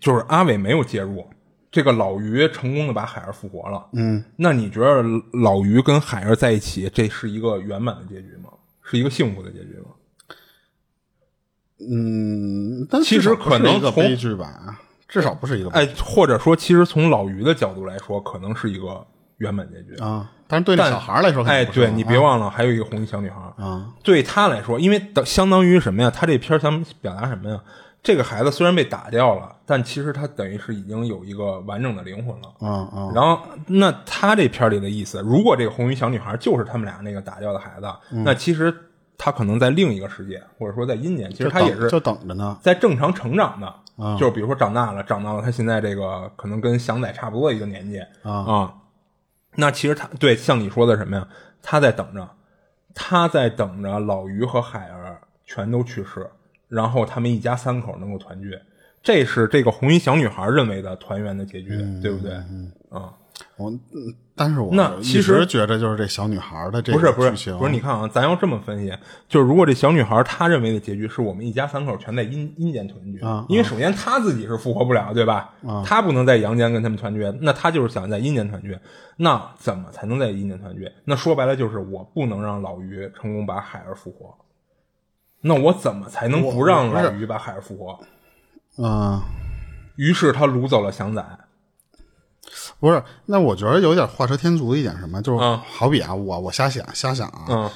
[0.00, 1.26] 就是阿伟没有介入，
[1.76, 5.04] 这个老于成功的把海儿复活了，嗯，那你觉得
[5.34, 8.48] 老于跟海儿在一起，这是一个圆满的结局吗？
[8.82, 9.90] 是一个幸福的结局吗？
[11.92, 19.06] 嗯，但其实可能从一个悲剧吧，至少不是一个悲哎，或者说，其实从老于的角度来说，可能是一个
[19.36, 20.02] 圆满结局。
[20.02, 20.32] 啊。
[20.48, 23.92] 但是对那小孩来说哎，对你别啊忘了，还有一个红衣小女孩啊。
[24.02, 26.10] 对他来说，因为等相当于什么呀？
[26.10, 27.60] 他这片儿想表达什么呀？
[28.06, 32.48] 这个孩子虽然被打掉了，但其实他等于是已经有一个完整的灵魂了。
[32.60, 38.72] 嗯嗯然后，那他这片里的意思，如果这个红衣小女孩就是他们俩那个打掉的孩子，嗯那其实
[39.18, 42.56] 他可能在另一个世界，或者说在阴间，其实他也是就等着呢。
[42.62, 48.72] 在正常成长的，嗯就是比如说长大了，长到了他现在这个可能跟祥仔差不多一个年纪啊
[49.56, 51.26] 那其实他对像你说的什么呀？
[51.60, 52.28] 他在等着，
[52.94, 56.30] 他在等着老于和海儿全都去世，
[56.68, 58.58] 然后他们一家三口能够团聚。
[59.02, 61.68] 这是这个红衣小女孩认为的团圆的结局，
[62.02, 62.32] 对不对？
[62.90, 63.12] 啊、
[63.56, 63.80] 我嗯
[64.34, 68.92] 但是我那其实觉得就是这小女孩的这不是不是不是，你看啊，咱要这么分析，
[69.28, 75.54] 就是如果这小女孩她认为的结局是我们一家三口全在阴阴间团聚，啊因为首先她自己是复活不了，对吧？
[75.84, 78.76] 她不能在阳间跟他们团聚，那她就是想在阴间团聚。
[79.16, 80.90] 那怎么才能在阴间团聚？
[81.04, 84.34] 那说白了就是我不能让老于成功把海儿复活。
[85.46, 87.98] 那我怎么才能不让不是老于把海儿复活？
[88.78, 89.20] 嗯。
[89.96, 91.24] 于是他掳走了祥仔，
[92.78, 97.70] 不是，那我觉得有点画蛇添足的一点什么，就是嗯好比啊，我我瞎想瞎想啊，嗯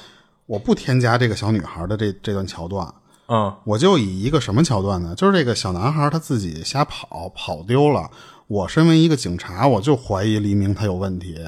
[0.45, 2.87] 我不添加这个小女孩的这这段桥段，
[3.27, 5.15] 嗯我就以一个什么桥段呢？
[5.15, 8.11] 就是这个小男孩他自己瞎跑跑丢了，
[8.45, 11.39] 我身为一个警察，我就怀疑黎明他有问题，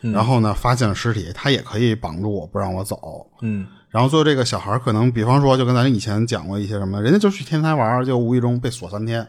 [0.00, 9.26] 然后呢发现了尸体，他也可以绑住我不让我走，嗯然后最后这个小孩可能，比方说就跟咱以前讲过一些什么，人家就去天台玩，就无意中被锁三天，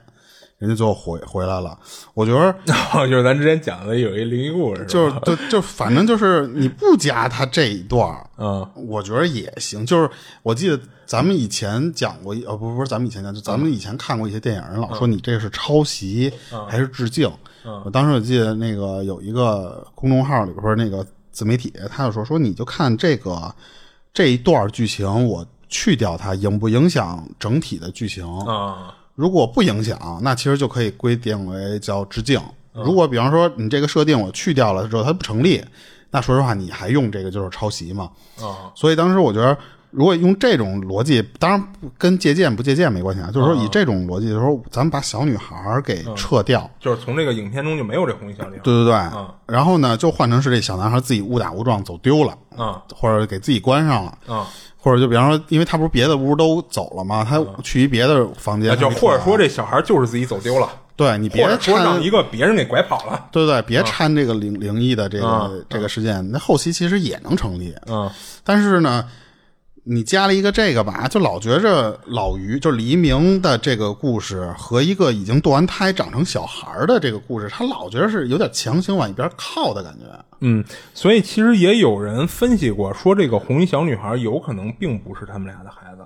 [0.59, 1.77] 人家最后回回来了，
[2.13, 2.55] 我觉得。
[3.09, 9.83] 就是咱之前讲的有一灵异故事，就是就就反正就是你不加他这一段儿嗯我觉得也行。
[9.85, 10.09] 就是
[10.43, 16.31] 我记得咱们以前讲过一，呃，不不是咱们以前讲，就咱们以前看过一些电影，人老说你这是抄袭
[16.69, 17.27] 还是致敬。
[17.85, 23.53] 我当时我记得那个有一个公众号里边那个自媒体，他就说说你就看这个
[24.13, 28.25] 这一段剧情，我去掉它，影不影响整体的剧情？
[28.45, 32.41] 啊如果不影响，那其实就可以规定为叫致敬。
[32.73, 35.63] 如果比方说你这个设定我去掉了之后它不成立，
[36.09, 38.09] 那说实话你还用这个就是抄袭嘛。
[38.39, 39.55] 啊所以当时我觉得
[39.91, 48.61] 如果用这种逻辑，当然跟借鉴不借鉴没关系啊，就是说以这种逻辑，就是说咱们把小女孩给撤掉，就是从这个影片中就没有这红衣小女孩。
[48.63, 49.29] 对对对，嗯。
[49.45, 52.73] 然后呢，就换成是这小男孩自己误打误撞走丢了，嗯。
[52.95, 54.45] 或者给自己关上了，嗯，
[54.77, 57.25] 或者就比方说，因为他不是别的屋都走了吗？
[57.27, 63.27] 他去一别的房间，那就或者说这小孩就是自己走丢了，对你别说让一个别人给拐跑了。
[63.31, 65.65] 对对，别掺这个灵灵异的这个、嗯。
[65.69, 68.09] 这个事件，那后期其实也能成立，嗯。
[68.43, 69.05] 但是呢，
[69.83, 80.05] 你加了一个这个吧，就老觉着老于就黎明的这个故事和一个已经堕完胎长成小孩儿的这个故事，他老觉得是有点强行往一边靠的感觉。
[80.41, 80.63] 嗯，
[80.93, 86.05] 所以其实也有人分析过，说这个红衣小女孩有可能并不是他们俩的孩子，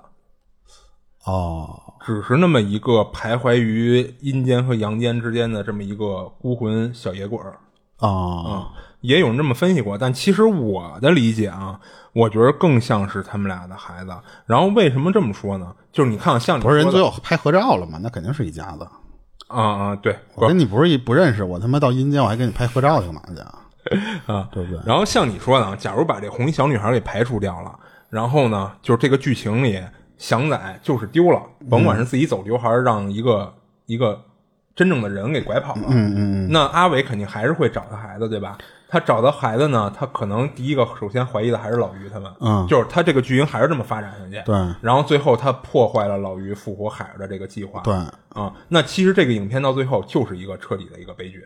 [1.26, 7.58] 哦，只是那么一个徘徊于阴间和阳间之间的这么一个孤魂小野鬼儿。
[7.98, 8.70] 哦，
[9.00, 11.80] 也有人这么分析过，但其实我的理解啊，
[12.16, 14.10] 我觉得更像是他们俩的孩子。
[14.46, 15.70] 然后为什么这么说呢？
[15.92, 17.98] 就是你看，像你不是人说的最后拍合照了嘛？
[18.02, 18.88] 那肯定是一家子。
[19.48, 23.54] 啊啊，对，我跟你不是一不认识，我他妈到阴间我还跟你拍合照去干嘛去啊？
[24.34, 24.80] 啊，对不对？
[24.84, 27.78] 然后像你说的，啊，假如把这红衣小女孩给排除掉了，
[28.10, 29.80] 然后呢，就是这个剧情里
[30.16, 31.40] 祥仔就是丢了，
[31.70, 33.54] 甭管是自己走丢还是让一个
[33.86, 34.20] 一个
[34.74, 38.58] 真正的人给拐跑了，嗯嗯，那阿伟肯定还是会找他孩子，对吧？
[38.88, 42.66] 他找到孩子呢，他可能第一个首先怀疑的还是老于他们，嗯。
[42.68, 44.54] 就是他这个剧情还是这么发展下去，对。
[44.80, 47.94] 然后最后他破坏了老于复活海儿的这个计划，对。
[48.30, 51.44] 啊，那其实这个影片到最后就是一个彻底的一个悲剧。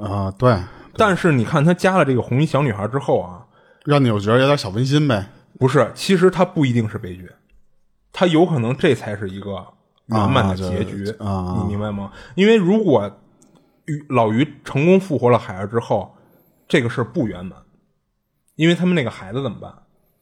[0.00, 0.56] 啊、对，
[0.96, 3.44] 但是你看他加了这个红衣小女孩之后啊，
[3.84, 5.26] 让你有觉得有点小温馨呗。
[5.58, 7.28] 不是，其实它不一定是悲剧，
[8.12, 9.54] 它有可能这才是一个
[10.06, 11.56] 圆满的结局，啊啊。
[11.60, 12.12] 你明白吗？
[12.36, 13.10] 因为如果
[13.86, 16.14] 于老于成功复活了海儿之后，
[16.68, 17.58] 这个事儿不圆满，
[18.54, 19.72] 因为他们那个孩子怎么办？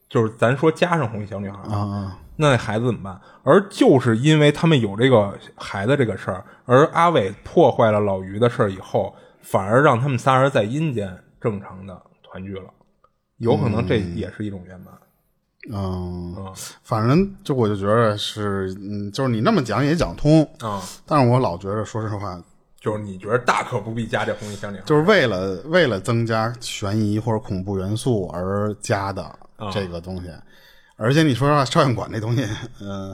[0.09, 3.19] 就是咱说加上红衣小女孩啊啊，那那孩子怎么办？
[3.43, 12.71] 而就是因为他们有这个孩子这个事儿，而阿伟破坏了老于的事儿以后，反而让他们仨人在阴间正常的团聚了，
[13.39, 14.93] 有可能这也是一种圆满。
[15.69, 22.41] 嗯，嗯反正就我就觉得是，嗯，就是你那么讲也讲通，啊、但是我老觉得，说实话，
[22.87, 29.23] 就是你觉得大可不必加这红衣小女孩，就是为了为了增加悬疑或者恐怖元素而加的
[29.57, 30.29] 啊这个东西。
[30.95, 32.47] 而且你说实话，照相馆这东西，
[32.79, 33.13] 嗯、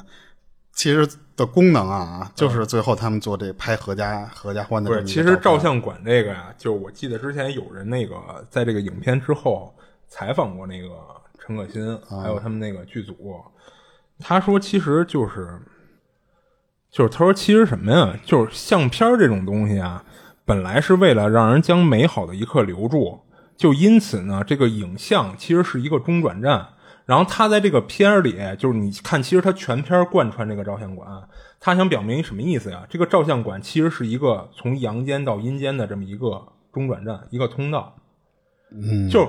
[0.73, 8.15] 其实的功能啊，就是最后他们做这拍合家合家欢的其实照相馆这个呀，就我记得之前有人那个
[8.51, 9.75] 在这个影片之后
[10.07, 10.89] 采访过那个
[11.39, 13.15] 陈可辛，还有他们那个剧组，
[14.19, 15.59] 他说其实就是
[16.93, 18.15] 就是他说其实什么呀？
[18.23, 20.05] 就是相片儿这种东西啊，
[20.45, 23.19] 本来是为了让人将美好的一刻留住，
[23.57, 26.67] 就因此呢，这个影像其实是一个中转站。
[27.05, 31.05] 然后他在这个片儿里，就是你看，其实他全片儿贯穿这个照相馆，
[31.59, 32.85] 他想表明一什么意思呀？
[32.87, 36.41] 这个照相馆其实是一个从阳间到阴间的这么一个
[36.71, 37.95] 中转站，一个通道。
[38.71, 39.27] 嗯，就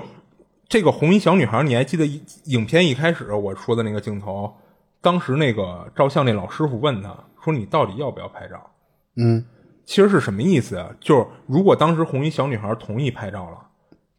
[0.69, 4.53] 这个红衣小女孩，你还记得一影片一开始我说的那个镜头？
[5.01, 7.15] 当时那个照相那老师傅问他
[7.45, 8.69] 说：“你到底要不要拍照？”
[9.15, 9.45] 嗯，
[9.85, 10.89] 其实是什么意思啊？
[10.99, 13.57] 就是如果当时红衣小女孩同意拍照了，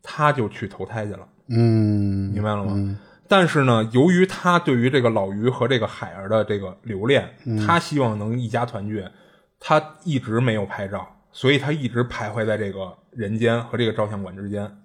[0.02, 1.28] 她就去投胎去了。
[1.48, 2.98] 嗯明白了吗？
[3.28, 7.28] 但是呢，由于他对于这个老于和这个海儿的这个留恋，
[7.66, 9.04] 他希望能一家团聚，
[9.58, 14.78] 他一直没有拍照，所以他一直徘徊在这个人间和这个照相馆之间。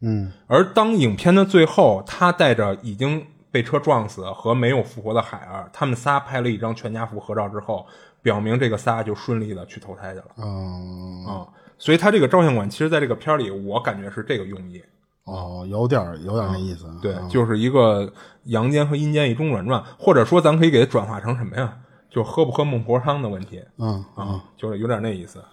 [0.00, 7.86] 嗯，而当影片的最后，他带着已经被车撞死和没有复活的海儿，他们仨拍了一张全家福合照之后，
[8.22, 14.82] 表明这个仨就顺利的去投胎去了嗯，啊、所以他这个照相馆，其实在这个片儿里，我感觉是这个用意。
[15.24, 16.86] 哦，有点儿有点儿那意思。
[17.02, 18.10] 对，就是一个
[18.44, 21.76] 阳间和阴间一中转转，或者说咱可以给它转化成什么呀？
[22.10, 25.44] 就喝不喝孟婆汤的问题嗯，啊，就是有点那意思。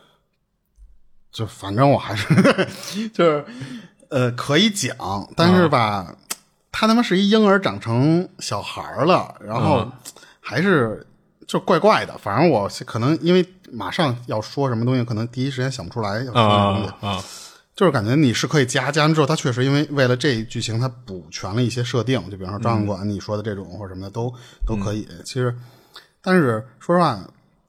[1.30, 2.34] 就反正我还是
[3.12, 3.46] 就是
[4.10, 4.96] 呃可以讲，
[5.36, 6.16] 但是吧，
[6.78, 9.90] 他他妈是一婴儿长成小孩了，然后
[10.42, 11.08] 还是
[11.48, 12.18] 就怪怪的。
[12.18, 16.90] 反正我可能因为马上要说什么东西，可能第一时间想不出来要说什么东西。
[17.08, 17.24] 啊啊，
[17.74, 24.30] 就是感觉你是可以加加完之后，他确实因为为了这一剧情，他补全了一些设定，就比方说照相馆你说的这种或者什么的都
[24.68, 25.08] 都可以。
[25.24, 25.56] 其实，
[26.22, 27.18] 但是说实话，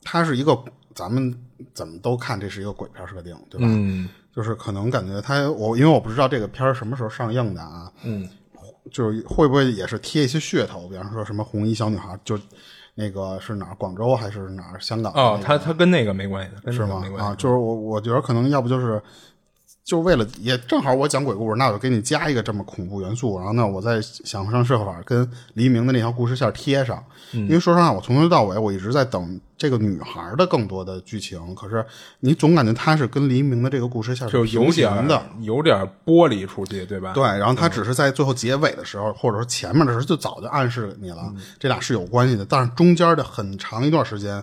[0.02, 0.58] 它是一个
[0.96, 1.32] 咱们
[1.72, 3.68] 怎么都看这是一个鬼片设定，对吧？
[3.70, 8.28] 嗯就是可能感觉他我因为我不知道这个片儿什么时候上映的啊，嗯
[8.90, 12.38] 就是会不会也是贴一些噱头，比方说什么红衣小女孩，就
[12.94, 13.74] 那个是哪儿？
[13.76, 14.80] 广州还是哪儿？
[14.80, 15.36] 香港的那个？
[15.36, 17.10] 哦，他他跟那个没关系是吗那个没？
[17.10, 17.30] 关系。
[17.30, 19.02] 啊，就是我我觉得可能要不就是
[19.86, 27.00] 就是为了也正好我讲鬼故事，那我就给你加一个这么恐怖元素，然后呢，我再想方设法跟黎明的那条故事线贴上。
[27.32, 31.86] 因为说实话，我从头到尾我一直在等这个女孩的更多的剧情，可是
[32.18, 35.24] 你总感觉她是跟黎明的这个故事线是就有行的。
[35.42, 37.12] 有点剥离出去，对吧？
[37.12, 42.44] 对，然后她只是在最后结尾的时候，或者说前面的时候，就早就暗示你了，这俩是有关系的。
[42.44, 44.42] 但是中间的很长一段时间，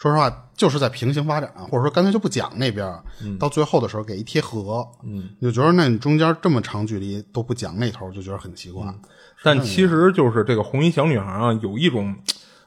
[0.00, 2.90] 说实话，就是在平行发展，或者说干脆就不讲那边，
[3.38, 8.86] 到最后的时候给一贴合，嗯，你就觉得那你中间这么长距离都不讲那头，就觉得很奇怪。
[9.42, 12.16] 但其实就是这个红衣小女孩啊，有一种，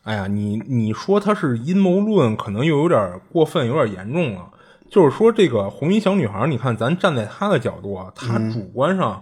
[0.04, 4.52] 哎呀，你你说她是阴谋论，可能又有点过分，有点严重了。
[4.92, 9.20] 就是说，这个红衣小女孩，你看咱站在她的角度啊，她主观上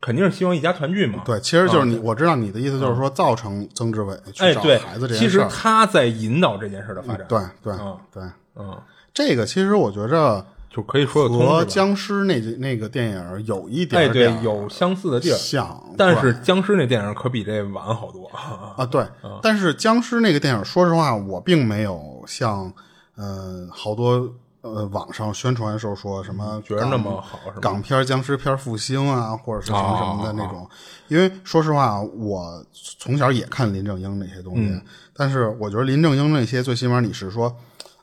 [0.00, 1.22] 肯定是希望一家团聚嘛。
[1.24, 5.48] 对，其实就是你，我知道你的意思，就是说造成曾志伟去哎，找孩子，这件事儿。
[5.48, 7.26] 实他在引导这件事的发展。
[7.28, 8.22] 对对嗯对，
[8.56, 8.80] 嗯，
[9.12, 18.30] 这个其实我觉着就可以说和僵尸那那个电影有一点哎，对有相似的地儿，像，但是僵尸那电影可比这晚好多。
[18.76, 19.04] 啊，对，
[19.42, 22.72] 但是僵尸那个电影，说实话，我并没有像
[23.16, 24.32] 呃好多
[24.62, 30.48] 呃网上宣传的时候说什么觉得港那么好港片、僵尸片复兴啊，或者是什么什么的那哦。
[30.50, 30.70] 种。
[31.08, 32.64] 因为说实话，我
[32.98, 34.82] 从小也看林正英那些东西，嗯。
[35.14, 37.54] 但是我觉得林正英那些最起码你是说，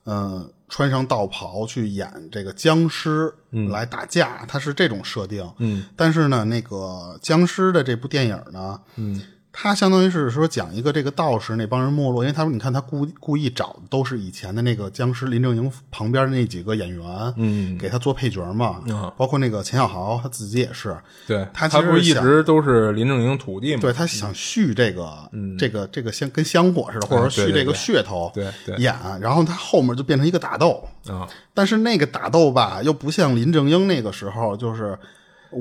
[0.05, 3.33] 嗯、穿上道袍去演这个僵尸
[3.71, 5.49] 来打架，它是这种设定。
[5.57, 9.21] 嗯，但是呢，那个僵尸的这部电影呢，嗯，
[9.59, 20.95] 它相当于是说讲一个这个道士那帮人没落，因为他说你看他故故意找的都是以前的那个僵尸林正英旁边的那几个演员，嗯，给他做配角嘛，啊包括那个钱小豪他自己也是，
[21.25, 23.81] 对他其他不是一直都是林正英徒弟嘛？
[23.81, 25.11] 对他想续这个、
[25.57, 28.75] 这个这个香跟香火似的，或者说续这个噱头对对。
[28.75, 34.95] 演，然后他后面就变成一个打斗，啊，但是那个打斗吧，又不像林正英那个时候，就是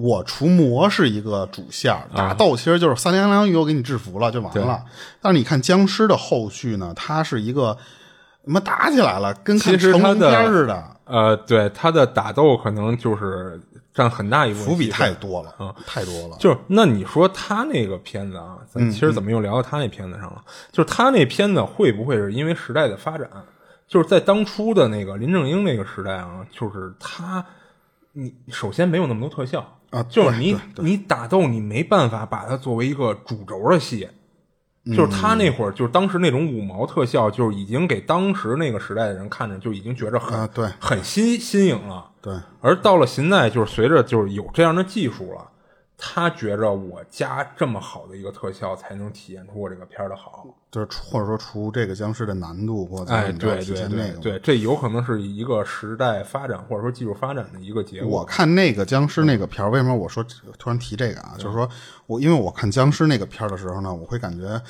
[0.02, 4.84] 我除魔是一个主线儿，打斗其实就是三言两语我给你制服了就完了。
[5.20, 7.76] 但是你看僵尸的后续呢，它是一个
[8.44, 13.60] 什么打起来了，跟看成龙片似的，呃，对他的打斗可能就是
[13.94, 16.36] 占很大一部分伏笔太多了，啊太多了。
[16.38, 20.42] 就是那你说他那个片子啊，咱其实怎么又聊到他那片子上了？
[20.70, 23.28] 就是他那片子会不会是因为时代的发展？
[23.88, 27.46] 就是在当初的那个林正英那个时代啊，就是他，
[28.14, 34.08] 你首先没有那么多特效啊就是你你打斗你没办法把它作为一个主轴的戏。
[34.94, 42.08] 就是他那会儿，就是当时那种五毛特效，就是已经给当时那个时代的人看着就已经觉着很、啊对很新新颖了。
[42.22, 45.50] 对，而到了现在，就是随着就是有这样的技术了，
[45.98, 50.46] 他觉着我加这么好的一个特效，才能体现出我这个片儿的好。
[50.70, 53.88] 就是或者说除这个僵尸的难度，或者对对。
[53.88, 58.10] 对对，这有可能是一个时代发展或者说技术发展的一个结果。
[58.10, 60.22] 我看那个僵尸那个片儿，为什么我说
[60.58, 61.34] 突然提这个啊？
[61.38, 61.66] 就是说
[62.06, 64.60] 我因为我看僵尸那个片儿的时候呢，我会感觉，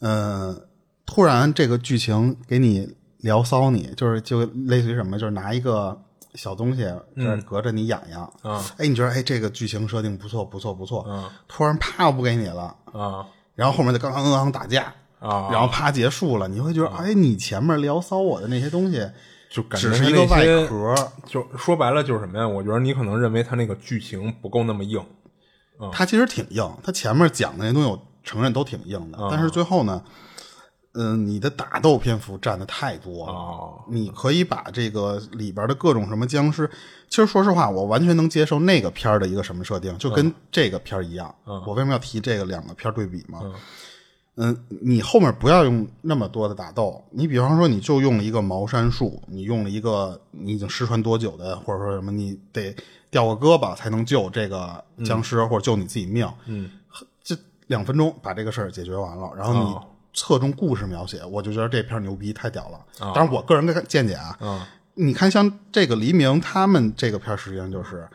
[0.00, 0.56] 呃，
[1.04, 6.02] 突然这个剧情给你聊骚你，就是就类似于什么，就是拿一个
[6.36, 6.82] 小东西
[7.16, 11.24] 这隔着你痒痒，嗯哎，你觉得哎这个剧情设定不错不错不错，嗯。
[11.48, 13.26] 突然啪不给你了，啊。
[13.54, 14.94] 然后后面就刚刚刚打架。
[15.18, 19.10] 啊，然后啪结束了，你会觉得，哎，你前面聊骚我的那些东西，
[19.50, 20.94] 就感觉只是一个外壳，
[21.26, 22.46] 就说白了就是什么呀？
[22.46, 25.02] 我觉得你可能认为他那个剧情不够那么硬。
[25.90, 30.04] 它其实挺硬，它前面讲的那些东西我承认都挺硬的，但是最后呢，
[30.96, 33.32] 嗯、你的打斗篇幅占的太多了。
[33.32, 36.68] 哦你可以把这个里边的各种什么僵尸，
[37.08, 41.32] 其实说实话，我完全能接受那个片儿的一个什么设定，就跟这个片儿一样。
[41.44, 43.40] 我为什么要提这个两个片儿对比嘛？
[44.38, 52.74] 嗯，你后面不要用那么多的打斗，你比方说你就用了一个茅山术，你用了一个你已经失传多久的，或者说什么你得
[53.08, 56.70] 掉个胳膊才能救这个僵尸、或者救你自己命，嗯，
[57.22, 57.36] 这
[57.68, 59.86] 两分钟把这个事儿解决完了，然后你哦
[60.16, 62.80] 侧重故事描写，我就觉得这片儿牛逼，太屌了。
[62.98, 68.08] 当然，我个人的见解啊，你看像这个黎明他们这个片儿，实际上就是。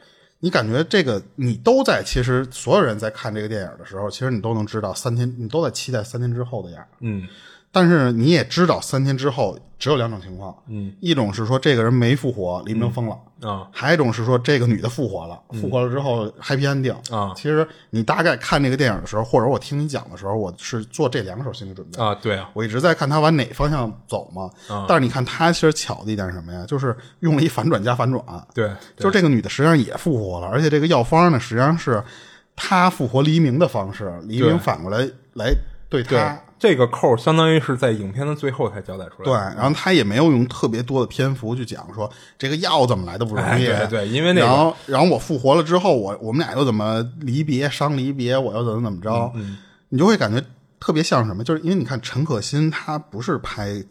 [0.43, 6.87] 你感觉这个你都在，其实所有人在看这个电影的时候，其实你都能知道三天，你都在期待三天之后的样儿。
[7.01, 7.27] 嗯
[7.71, 13.17] 但是你也知道三天之后只有两种情况，嗯，一种是说这个人没复活，黎明疯了，
[13.49, 13.67] 啊。
[13.71, 17.33] 还有一种是说这个女的复活了，复活了之后 happy ending 啊。
[17.35, 22.03] 其实你大概看这个电影的时候，或者我听你讲的时候，我是做这两手心理准备。
[22.03, 24.49] 啊，对啊，我一直在看他往哪方向走嘛，
[24.87, 26.65] 但是你看他其实巧的一点是什么呀？
[26.67, 28.21] 就是用了一反转加反转，
[28.53, 32.03] 对，就是这个女的实际上也复活了，而且这个药方呢，实际上是
[32.55, 35.53] 她复活黎明的方式，黎明反过来来
[35.89, 42.07] 对她这个扣相当于是在影片的最后才交代出来对，然后他也没有用特别多的篇幅去讲说
[42.37, 49.57] 这个药怎么来的不容易，哎 对对因为那个然后然后我复活了之后，我我们俩又怎么离别伤离别，我又怎么怎么着，嗯
[49.89, 50.39] 你就会感觉
[50.79, 53.83] 特别像什么，就是因为你看陈可辛他不是拍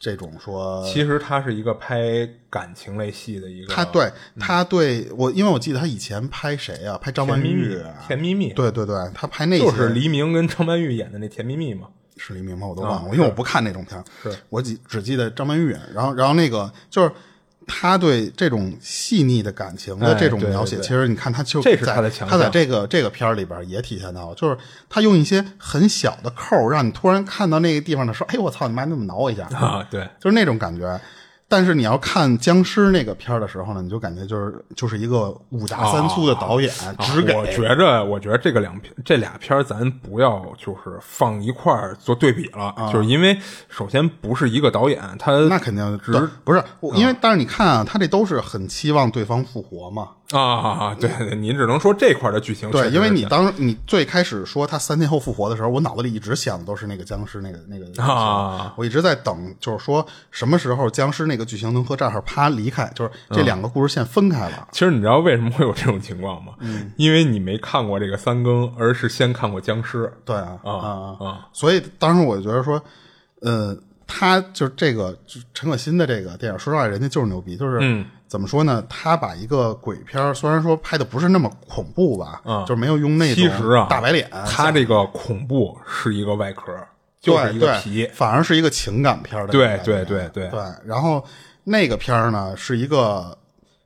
[0.00, 4.10] 这种说其实他是一个拍感情类戏的一个，他对
[4.40, 6.96] 他对我，因为我记得他以前拍谁啊？
[6.96, 9.62] 拍张曼玉，，甜蜜蜜，对对对，他拍那些。
[9.62, 11.88] 就是黎明跟张曼玉演的那甜蜜蜜嘛。
[12.16, 12.66] 是黎明吗？
[12.66, 17.10] 我都忘了，啊因为我不看那种片儿是我只只记得张曼玉，然后然后那个就是
[17.66, 21.94] 他对这种细腻的感情的哎这种描写，对其实你看他就这是在
[22.26, 24.56] 他在这个这个片儿里边也体现到了，就是
[24.88, 31.00] 他用一些很小的扣儿，让你突然看到那个地方的时候，哎，我操你妈，那么挠我一下啊，对，就是那种感觉。
[31.48, 43.38] 但是你要看僵尸那个片儿的时候呢，你就感觉就是就是一个五大三粗的导演，只给、啊我觉着，我觉得这个两片这俩片儿咱不要就是放一块儿做对比了，就是因为
[43.68, 46.12] 首先不是一个导演，他那肯定只
[46.44, 50.08] 不是我，因为但是你看啊，他这都是很期望对方复活嘛。
[50.32, 64.68] 啊，对对，你只能说这块的剧情对，因为你当你最开始说他三天后复活的时候，我脑子里一直想的都是那个僵尸那个那个啊，我一直在等，就是说什么时候僵尸那个剧情能和这儿啪离开，就是这两个故事线分开了。
[64.72, 66.54] 其实你知道为什么会有这种情况吗？
[66.60, 72.82] 嗯，因为你没看过这个三更，而是先看过僵尸对啊啊啊啊，所以当时我就觉得说，
[73.40, 78.84] 呃，他就是这个就陈可辛的这个电影，说实话，人家就是牛逼，就是、嗯怎么说呢？
[78.88, 86.74] 他把一个鬼片儿虽然说拍的不是那么恐怖吧，嗯就是没有用那种其实啊，大白脸，他这个恐怖是一个外壳，
[87.24, 90.62] 就是对对一个皮，反而是一个情感片儿的对对对对对。
[90.84, 91.24] 然后
[91.64, 93.36] 那个片儿呢，是一个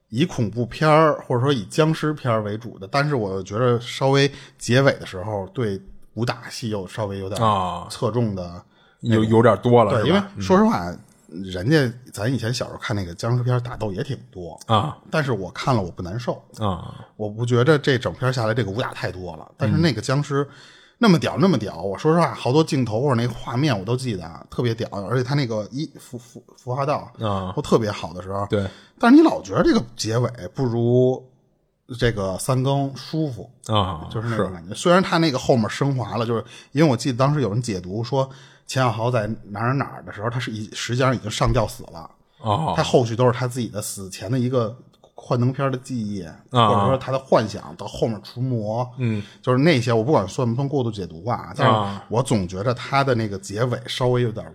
[0.09, 5.81] 以恐怖片儿或者说以僵尸片儿为主的，但是我觉得稍微结尾的时候对
[6.15, 8.63] 武打戏又稍微有点啊侧重的。
[9.03, 10.21] 有有点多了，对，因为？
[10.41, 10.93] 说实话，
[11.29, 20.45] 人家咱以前小时候看那个僵尸片儿打斗也挺多，啊但是我看了我不难受，啊，我不觉得这整片下来这个武打太多了，但嗯是那个僵尸
[21.01, 28.69] 那么屌那么屌，我说实话，好多镜头或者那个画面我都记得特别屌，而且他那个一服服服化道啊都特别好的时候，对
[28.99, 31.25] 但是你老觉得这个结尾不如
[31.99, 34.75] 这个三更舒服，啊，就是那种感觉。
[34.75, 38.29] 虽然他那个后面升华了，就是因为我记得当时有人解读说
[38.67, 42.11] 钱小豪在哪儿哪儿的时候，他是已实际上已经上吊死了，
[42.41, 44.77] 哦他后续都是他自己的死前的一个
[45.21, 54.47] 幻灯片的记忆，啊或者说他的幻想到后面除魔，嗯，就是那些我不管算不算过度解读吧，但是啊我总觉得他的那个结尾稍微有点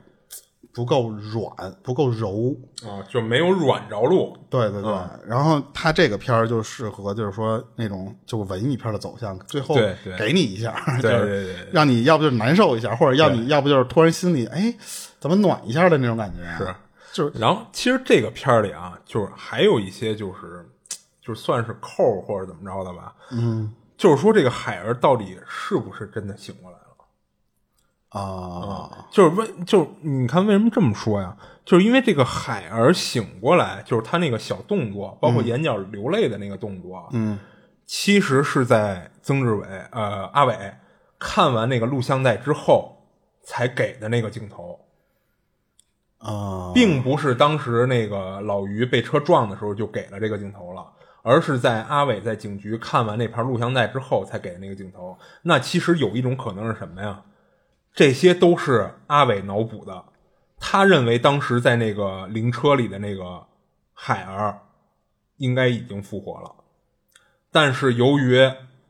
[0.74, 1.52] 不够软，
[1.84, 2.56] 不够柔。
[2.84, 4.92] 啊，就没有软着陆，对对对，
[5.28, 9.76] 然后他这个片儿就适合，就是说那种就文艺片的走向，最后
[10.18, 14.74] 给你一下，对就是让你要不就是难受一下，或者要你要不就是突然心里哎
[15.20, 16.76] 怎么暖一下的那种感觉，是
[17.14, 20.68] 就是然后其实这个片儿里啊，就是还有一些就是
[21.22, 26.84] 就是算是扣儿或者怎么着的吧，嗯，就是说这个海儿到底是不是真的醒过来了？
[28.22, 31.38] 啊就是为就是你看为什么这么说呀？
[31.66, 37.40] 就是因为这个海儿醒过来，就是他那个小动作，包括眼角流泪的那个动作，嗯，
[37.86, 40.74] 其实是在曾志伟呃阿伟
[41.18, 42.98] 看完那个录像带之后
[43.44, 44.80] 才给的那个镜头。
[46.24, 50.86] 啊，并不是当时那个老于被车撞的时候就给了这个镜头了，
[51.22, 55.18] 而是在阿伟在警局看完那盘录像带之后才给的那个镜头。
[55.42, 57.22] 那其实有一种可能是什么呀？
[57.94, 60.06] 这些都是阿伟脑补的。
[60.60, 63.46] 他认为当时在那个灵车里的那个
[63.94, 64.62] 海儿
[65.38, 66.56] 应该已经复活了，
[67.52, 68.40] 但是由于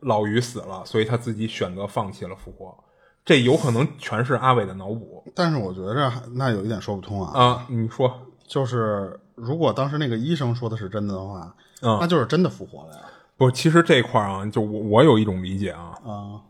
[0.01, 2.82] 老于死了，所以他自己选择放弃了复活。
[3.25, 5.23] 这有可能全是阿伟的脑补。
[5.35, 7.65] 但是我觉着那有一点说不通啊，啊！
[7.69, 8.13] 你说，
[8.47, 13.01] 就是如果当时那个医生说的是真的的话，嗯那就是真的复活了呀，
[13.37, 16.41] 不，其实这块儿啊，就我我有一种理解啊，啊。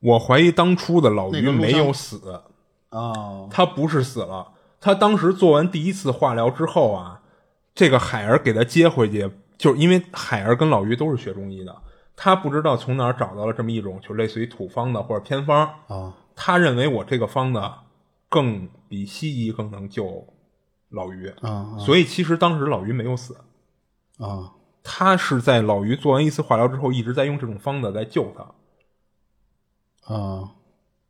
[0.00, 2.40] 我怀疑当初的老于没有死，
[2.90, 7.20] 啊他不是死了，他当时做完第一次化疗之后啊，
[7.74, 11.76] 这个海儿给他接回去，就是因为海儿跟老于都是学中医的，
[12.20, 16.12] 他不知道从哪儿找到了这么一种就类似于土方的或者偏方，啊。
[16.34, 17.62] 他认为我这个方子
[18.28, 20.26] 更比西医更能救
[20.88, 23.36] 老于，啊所以其实当时老于没有死，
[24.18, 24.52] 啊。
[24.82, 30.12] 他是在老于做完一次化疗之后，一直在用这种方子在救他。
[30.12, 30.54] 啊。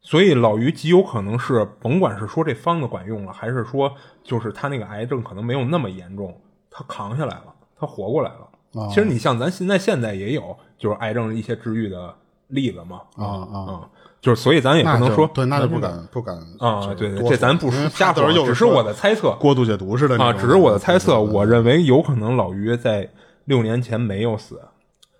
[0.03, 6.39] 所以老于极有可能是，甭管是说这方子管用了，还是说就是他那个癌症可能没有那么严重，
[6.71, 8.48] 他扛下来了，他活过来了。
[8.75, 12.15] 啊其实你像咱现在现在也有，就是癌症一些治愈的
[12.49, 13.01] 例子嘛。
[13.17, 13.89] 啊啊，嗯，
[14.21, 21.21] 就是所以咱也不能说对，那就不敢不敢啊，就是对对，这咱不说瞎说，只是我的猜测过度解读似的啊，只是我的猜测。
[21.21, 23.09] 我认为有可能老于在
[23.45, 24.61] 六年前没有死，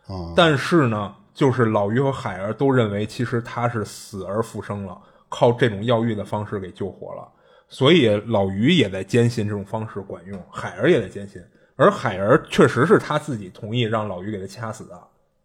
[0.07, 4.99] 啊但是呢，就是老于和海儿都认为其实他是死而复生了，
[5.29, 7.27] 靠这种药浴的方式给救活了。
[7.71, 11.43] 所以老于也在坚信这种方式管用，海儿也在坚信，
[11.79, 15.01] 而海儿确实是他自己同意让老于给他掐死的，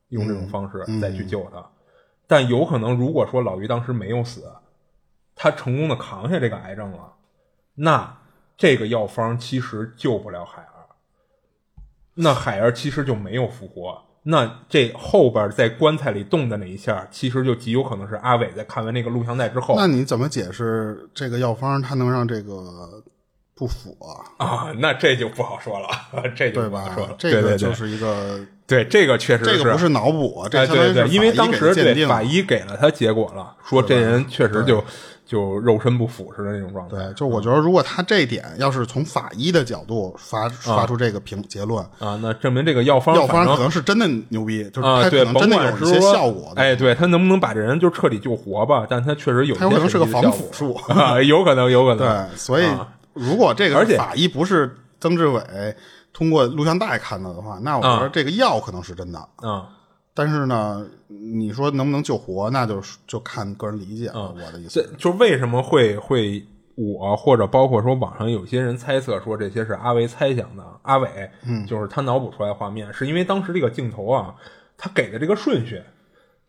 [0.09, 1.63] 用这种方式再去救他。
[2.25, 4.51] 但有可能，如果说老于当时没有死，
[5.35, 7.13] 他成功的扛下这个癌症了，
[7.75, 8.17] 那
[8.57, 10.89] 这个药方其实救不了海儿，
[12.15, 14.01] 那海儿其实就没有复活。
[14.23, 23.03] 那这后边在棺材里动的那一下，其实就极有可能是阿伟在看完那个录像带之后那你怎么解释这个药方它能让这个
[23.55, 23.95] 不符
[24.37, 24.45] 啊？
[24.45, 25.87] 啊，那这就不好说了，
[26.35, 27.15] 这就对吧不好说了。？
[27.17, 34.83] 这个就是一个，对这个确实这个不是脑补啊，这对对，因为当时法医给鉴定对法医给了他结果了，说这人确实就
[35.25, 36.97] 就肉身不腐蚀的那种状态。
[36.97, 46.61] 对，就我觉得，如果他这一点要是从法医的角度发发出这个评结论，啊，那证明这个药方药方可能是真的牛逼，就是对，甭可能真的有一些效果的。
[46.61, 48.85] 哎，对他能不能把这人就彻底救活吧？
[48.89, 51.99] 但他确实有些他有可能是个防腐术啊，有可能，有可能。
[51.99, 55.41] 对，所以啊如果这而且个法医不是曾志伟
[56.11, 59.29] 通过录像带看到的话，那我觉啊得这个药可能是真的。
[59.43, 59.65] 嗯，
[60.13, 64.31] 但是呢，你说能不能救活，那就是就看个人理解了。
[64.31, 66.45] 我的意这思，就为什么会会
[66.75, 71.09] 我或者包括说网上有些人猜测说这些是阿维猜想的，阿伟，
[71.45, 74.35] 嗯，就是他脑补出来的画面，是因为当时这个镜头啊，
[74.77, 75.81] 他给的这个顺序，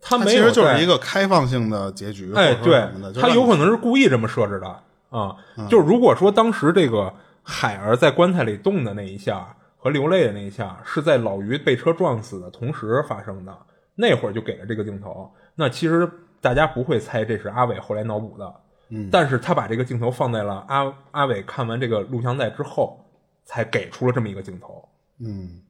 [0.01, 2.87] 他它没其实就是一个开放性的结局，哎，对
[3.19, 4.81] 他有可能是故意这么设置的
[5.19, 5.37] 啊。
[5.69, 7.13] 就如果说当时这个
[7.43, 13.57] 海儿在棺材里动的那一下和流泪的那一下是在老于被车撞死的同时发生的，
[13.95, 16.11] 那会儿就给了这个镜头，那其实
[16.41, 18.55] 大家不会猜这是阿伟后来脑补的。
[18.91, 23.03] 嗯，但是他把这个镜头放在了阿阿伟看完这个录像带之后，
[23.45, 24.87] 才给出了这么一个镜头。
[25.21, 25.63] 嗯，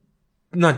[0.49, 0.77] 那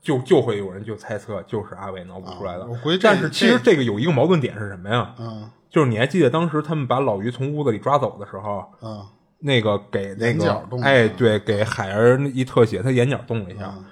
[0.00, 2.62] 就就会有人就猜测就是阿伟脑补出来的。
[2.62, 5.14] 啊我估计但是其实这这个有一个矛盾点是什么呀？
[5.18, 9.04] 嗯就是你还记得当时他们把老于从屋子里抓走的时候，嗯
[9.40, 13.74] 那个给那个眼角动了哎，对，给海儿一特写，他眼角动了一下。
[13.76, 13.84] 嗯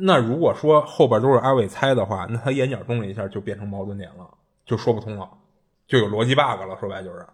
[0.00, 4.28] 那如果说后边都是阿伟猜的话，那他眼角动了一下，就变成矛盾点了，
[4.66, 5.30] 就说不通了，
[5.86, 6.76] 就有逻辑 bug 了。
[6.80, 7.24] 说白就是，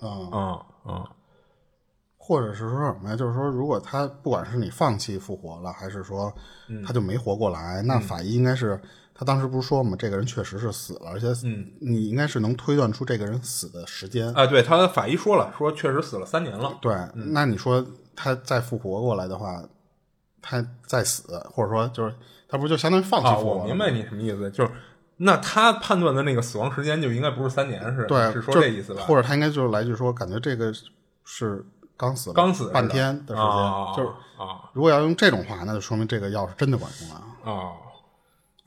[0.00, 1.10] 嗯，啊、啊、
[2.16, 3.16] 或者是说什么呀？
[3.16, 6.32] 就是说，如果他不管是你放弃复活了，还是说
[6.68, 8.80] 嗯他就没活过来，那法医应该是
[9.20, 14.32] 他当时不是说嘛，这个人确实是死了，而且嗯你应该是能推断出这个人死的时间。
[14.32, 14.46] 啊！
[14.46, 16.78] 对他法医说了，说确实死了三年了。
[16.80, 17.84] 对，嗯那你说
[18.16, 19.62] 他再复活过来的话，
[20.40, 22.14] 他再死，或者说就是
[22.48, 23.62] 他不就相当于放弃啊，复活了吗？
[23.64, 24.70] 我明白你什么意思，就是
[25.18, 29.02] 那他判断的那个死亡时间就应该不是三年，是对，是说这意思吧？
[29.02, 30.72] 或者他应该就是来句说，感觉这个
[31.26, 31.62] 是
[31.98, 37.26] 刚死了刚死半天的时间，啊就是啊如果要用这种话，那就说明这个药是真的管用啊。
[37.44, 37.52] 啊！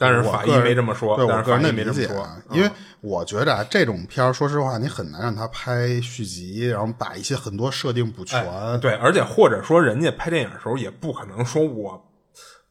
[0.04, 2.70] 但是法医没这么说，对但是法医我个人的没这么说因为
[3.02, 8.40] 我觉得啊，这种片儿，说实话，你很难让他拍续集，然后把一些很多设定补全。
[8.40, 12.02] 哎对，而且或者说人家拍电影的时候也不可能说我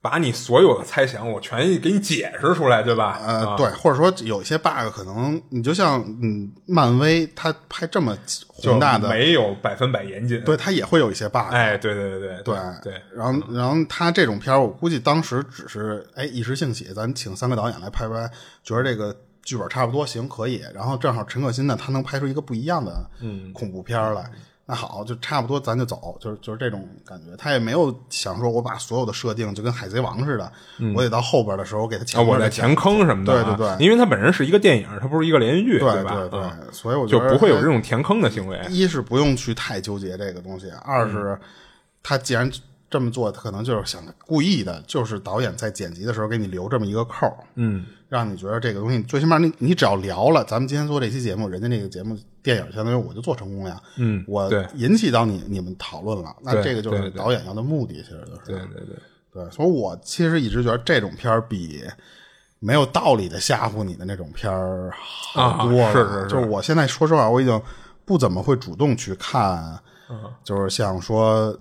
[0.03, 3.21] 把你所有的猜想我全给你解释出来，对吧？
[3.25, 8.19] 呃，啊对，或者说有一些 bug 可能你就像嗯，漫威他拍这么
[8.49, 10.43] 宏大的，没有百分百严谨。
[10.43, 11.53] 对，他也会有一些 bug。
[11.53, 18.29] 哎，对对对对对对，然后然后他这种片儿，我估计当时只是哎一时兴起，咱请三个导演来拍拍，
[18.65, 24.29] 觉得这个剧本差不多行可以，然后正好陈可辛呢，他能拍出一个不一样的嗯恐怖片儿来。
[24.65, 27.37] 那好，就差不多，咱就走，就是就是这种感觉。
[27.37, 30.53] 他也没有想说，我把所有的设定就跟海贼王似的，
[30.95, 36.15] 我得到后边的时候给他我在填坑什么的啊，对对对因为它本身是一个电影，它不是一个连续剧，对吧？
[36.15, 38.61] 对对啊所以我觉得就不会有这种填坑的行为。
[38.71, 41.37] 一是不用去太纠结这个东西，二是
[42.03, 42.49] 他既然
[42.93, 58.97] 这么做，他可能就是想故意的，就是导演在剪辑的时候给你留这么一个扣儿，嗯，让你觉得这个东西最起码你你只要聊了，咱们今天做这期节目，人家那个节目电影相当于我就做成功了呀，嗯我引起到你你们讨论了，那这个就是导演要的目的，其实就是对对对，
[59.33, 61.83] 对，所以我其实一直觉得这种片儿比
[62.59, 65.87] 没有道理的吓唬你的那种片儿好多了。
[65.87, 66.27] 啊是是是。
[66.29, 67.61] 就是我现在说实话，我已经
[68.05, 69.81] 不怎么会主动去看，
[70.45, 71.57] 就是像说，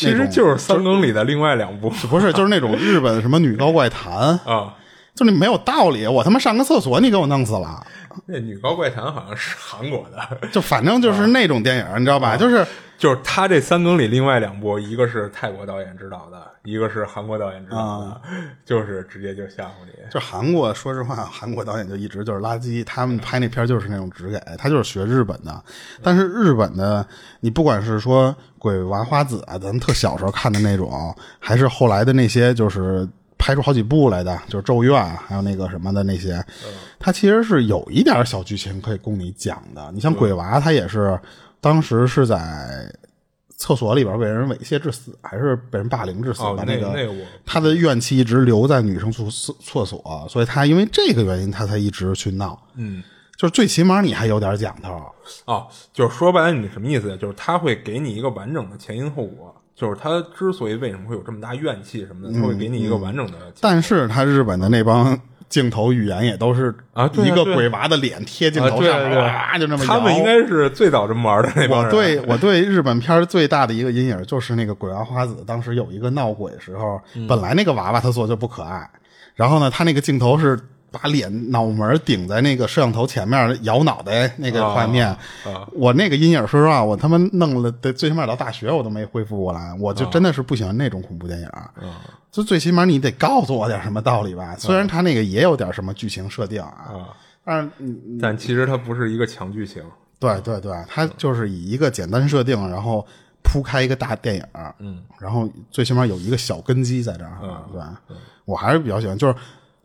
[0.00, 1.90] 其实就是三更里的另外两部。
[2.08, 4.12] 不是就是那种日本什么女高怪谈，
[4.44, 4.74] 啊。
[5.14, 7.84] 就你没有道理，我他妈上个厕所你给我弄死了，
[8.26, 12.36] 那《女高怪谈》好像是韩国的，就反正就是那种电影，你知道吧？
[12.36, 12.66] 就是
[12.98, 18.20] 就是他这三更里另外两部，一个是泰国导演指导的，一个是韩国导演指导的，
[18.64, 19.92] 就是直接就吓唬你。
[20.10, 25.62] 就韩国，说实话，韩国导演就一直就是垃圾，他们拍那片儿就是那种直给，他就是学日本的。
[26.02, 27.06] 但是日本的，
[27.40, 33.08] 你不管是说鬼娃花子啊，咱们特小时候看的那种，还是后来的那些，就是
[33.40, 34.92] 拍出好几部来的，就是《咒怨》，
[35.26, 36.40] 还有那个什么的那些，
[36.98, 39.90] 它其实是有一点小剧情可以供你讲的。
[39.92, 41.18] 你像鬼娃，他也是
[41.60, 42.94] 当时是在。
[43.62, 46.42] 厕所里边被人猥亵致死，还是被人霸凌致死？
[46.42, 47.12] 哦，那个那个，
[47.44, 49.22] 他的怨气一直留在女生厕
[49.62, 52.58] 厕所，所以他因为这个原因，他才一直去闹。
[52.76, 53.02] 嗯，
[53.36, 54.98] 就是最起码你还有点讲头。
[55.44, 57.14] 哦，就是说白了，你什么意思？
[57.18, 63.38] 就是他会给你一个完整的前因后果，就是他之所以为什么会有这么大怨气什么的，他会给你一个完整的。
[63.60, 65.18] 但是他日本的那帮。
[65.50, 69.84] 镜头语言也都是啊，一个鬼娃的脸贴镜头上，哇，就那么。
[69.84, 71.86] 他们应该是最早这么玩的那帮人。
[71.86, 78.88] 我对我对日本片最大的一个阴影就是那个鬼娃花子，当时有一个闹鬼时候，本来那个娃娃他做就不可爱，
[79.34, 80.56] 然后呢，他那个镜头是
[80.90, 85.16] 把脸脑门顶在那个摄像头前面摇脑袋那个画面，
[85.72, 91.48] 我那个阴影，说实话，我他妈弄了，得最起码到大学我都没恢复过来，我就真的是不喜欢那种恐怖电影。
[92.30, 97.08] 就最起码你得告诉我点什么道理吧，虽然他那个也有点什么剧情设定啊，
[97.44, 97.70] 但是
[98.20, 99.82] 但其实它不是一个强剧情。
[100.18, 103.04] 对对对，它就是以一个简单设定，然后
[103.42, 104.44] 铺开一个大电影，
[104.78, 107.38] 嗯，然后最起码有一个小根基在这儿，
[107.72, 107.80] 对
[108.44, 109.34] 我还是比较喜欢，就是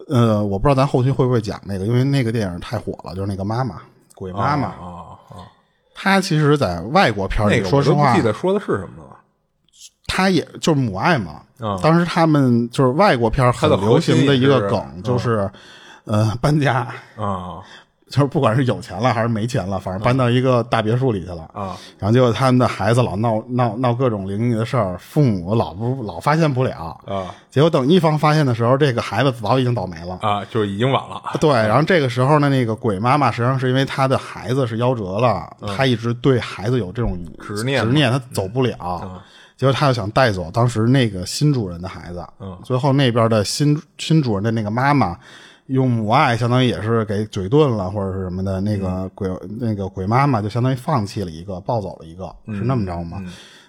[0.08, 3.82] 呃，我不知道咱后期会不会讲那个，因为那个电影太火了，就是那个妈妈
[4.14, 5.36] 鬼妈妈啊啊，
[5.94, 9.18] 他其实在外国片里，说实话，记得说的是什么了。
[10.08, 11.42] 他也就是母爱嘛，
[11.82, 15.50] 当时他们就是外国片很流行的一个梗，就是
[16.06, 16.88] 呃搬家
[17.18, 17.60] 啊，
[18.16, 21.76] 就是不管是有钱了还是没钱了，反正搬到一个大别墅里去了啊。
[22.00, 27.36] 然后结果他们的孩子老闹闹闹各种灵异的事儿，父母老不老发现不了啊。
[27.52, 31.22] 结果等一方发现的时候，这个孩子早已经倒霉了啊，就已经晚了。
[31.42, 39.22] 对，然后这个时候呢，那个鬼妈妈实际上是因为她的孩子是夭折了，她一直对孩子有这种执念，执念，她走不了。
[39.58, 45.18] 结果他又想带走当时那个新主人的孩子，嗯，最后那边的新新主人的那个妈妈
[45.68, 49.30] 用母爱，相当于也是给嘴遁了或者是什么的，那个鬼
[49.60, 53.24] 那个鬼妈妈就相当于放弃了一个，抱走了一个，是那么着吗？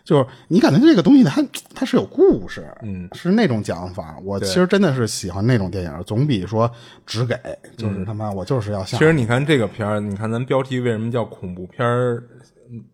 [0.04, 1.44] 就是你感觉这个东西它
[1.74, 4.16] 它是有故事，嗯，是那种讲法。
[4.22, 6.70] 我其实真的是喜欢那种电影，总比说
[7.04, 7.34] 只给
[7.76, 8.84] 就是他妈我就是要。
[8.84, 12.22] 其实你看这个片儿，你看咱标题为什么叫恐怖片儿？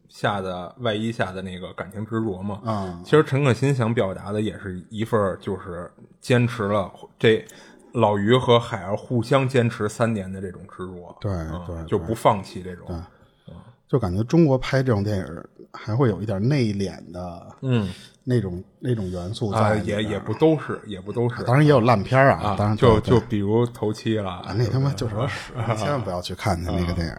[0.09, 7.43] 下的外衣下的那个感情执着嘛，嗯，其实陈可辛想表达的也是一份，就是坚持了这
[7.95, 11.33] 老于和海儿互相坚持三年的这种执着，对
[11.67, 13.03] 对，就不放弃这种，
[13.87, 17.91] 就感觉中国拍这种电影还会有一点内敛的，嗯，
[18.25, 27.15] 那种那种元素在，也也不都是，也不都是，当然也有烂片啊，当然就就比如头七了，那他妈就是屎， 千万不要去看他那个电影。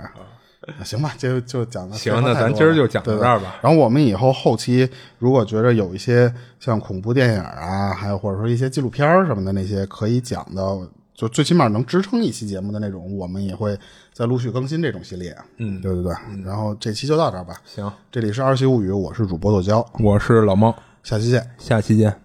[0.84, 3.56] 行吧，就就讲到行，那咱今儿就讲到这儿吧。
[3.62, 10.62] 然后我们以后后期如果觉得有一些像恐怖电影啊，还有或者说一些纪录片什么的那些可以讲的，
[11.14, 13.78] 就最起码能支撑一期节目的那种，我们也会
[14.14, 15.36] 再陆续更新这种系列。
[15.58, 16.14] 嗯，对对对。
[16.44, 17.56] 然后这期就到这儿吧。
[17.66, 20.74] 行，这里是二七物语，我是主播豆椒，我是老猫，
[21.04, 22.23] 下期见，下期见。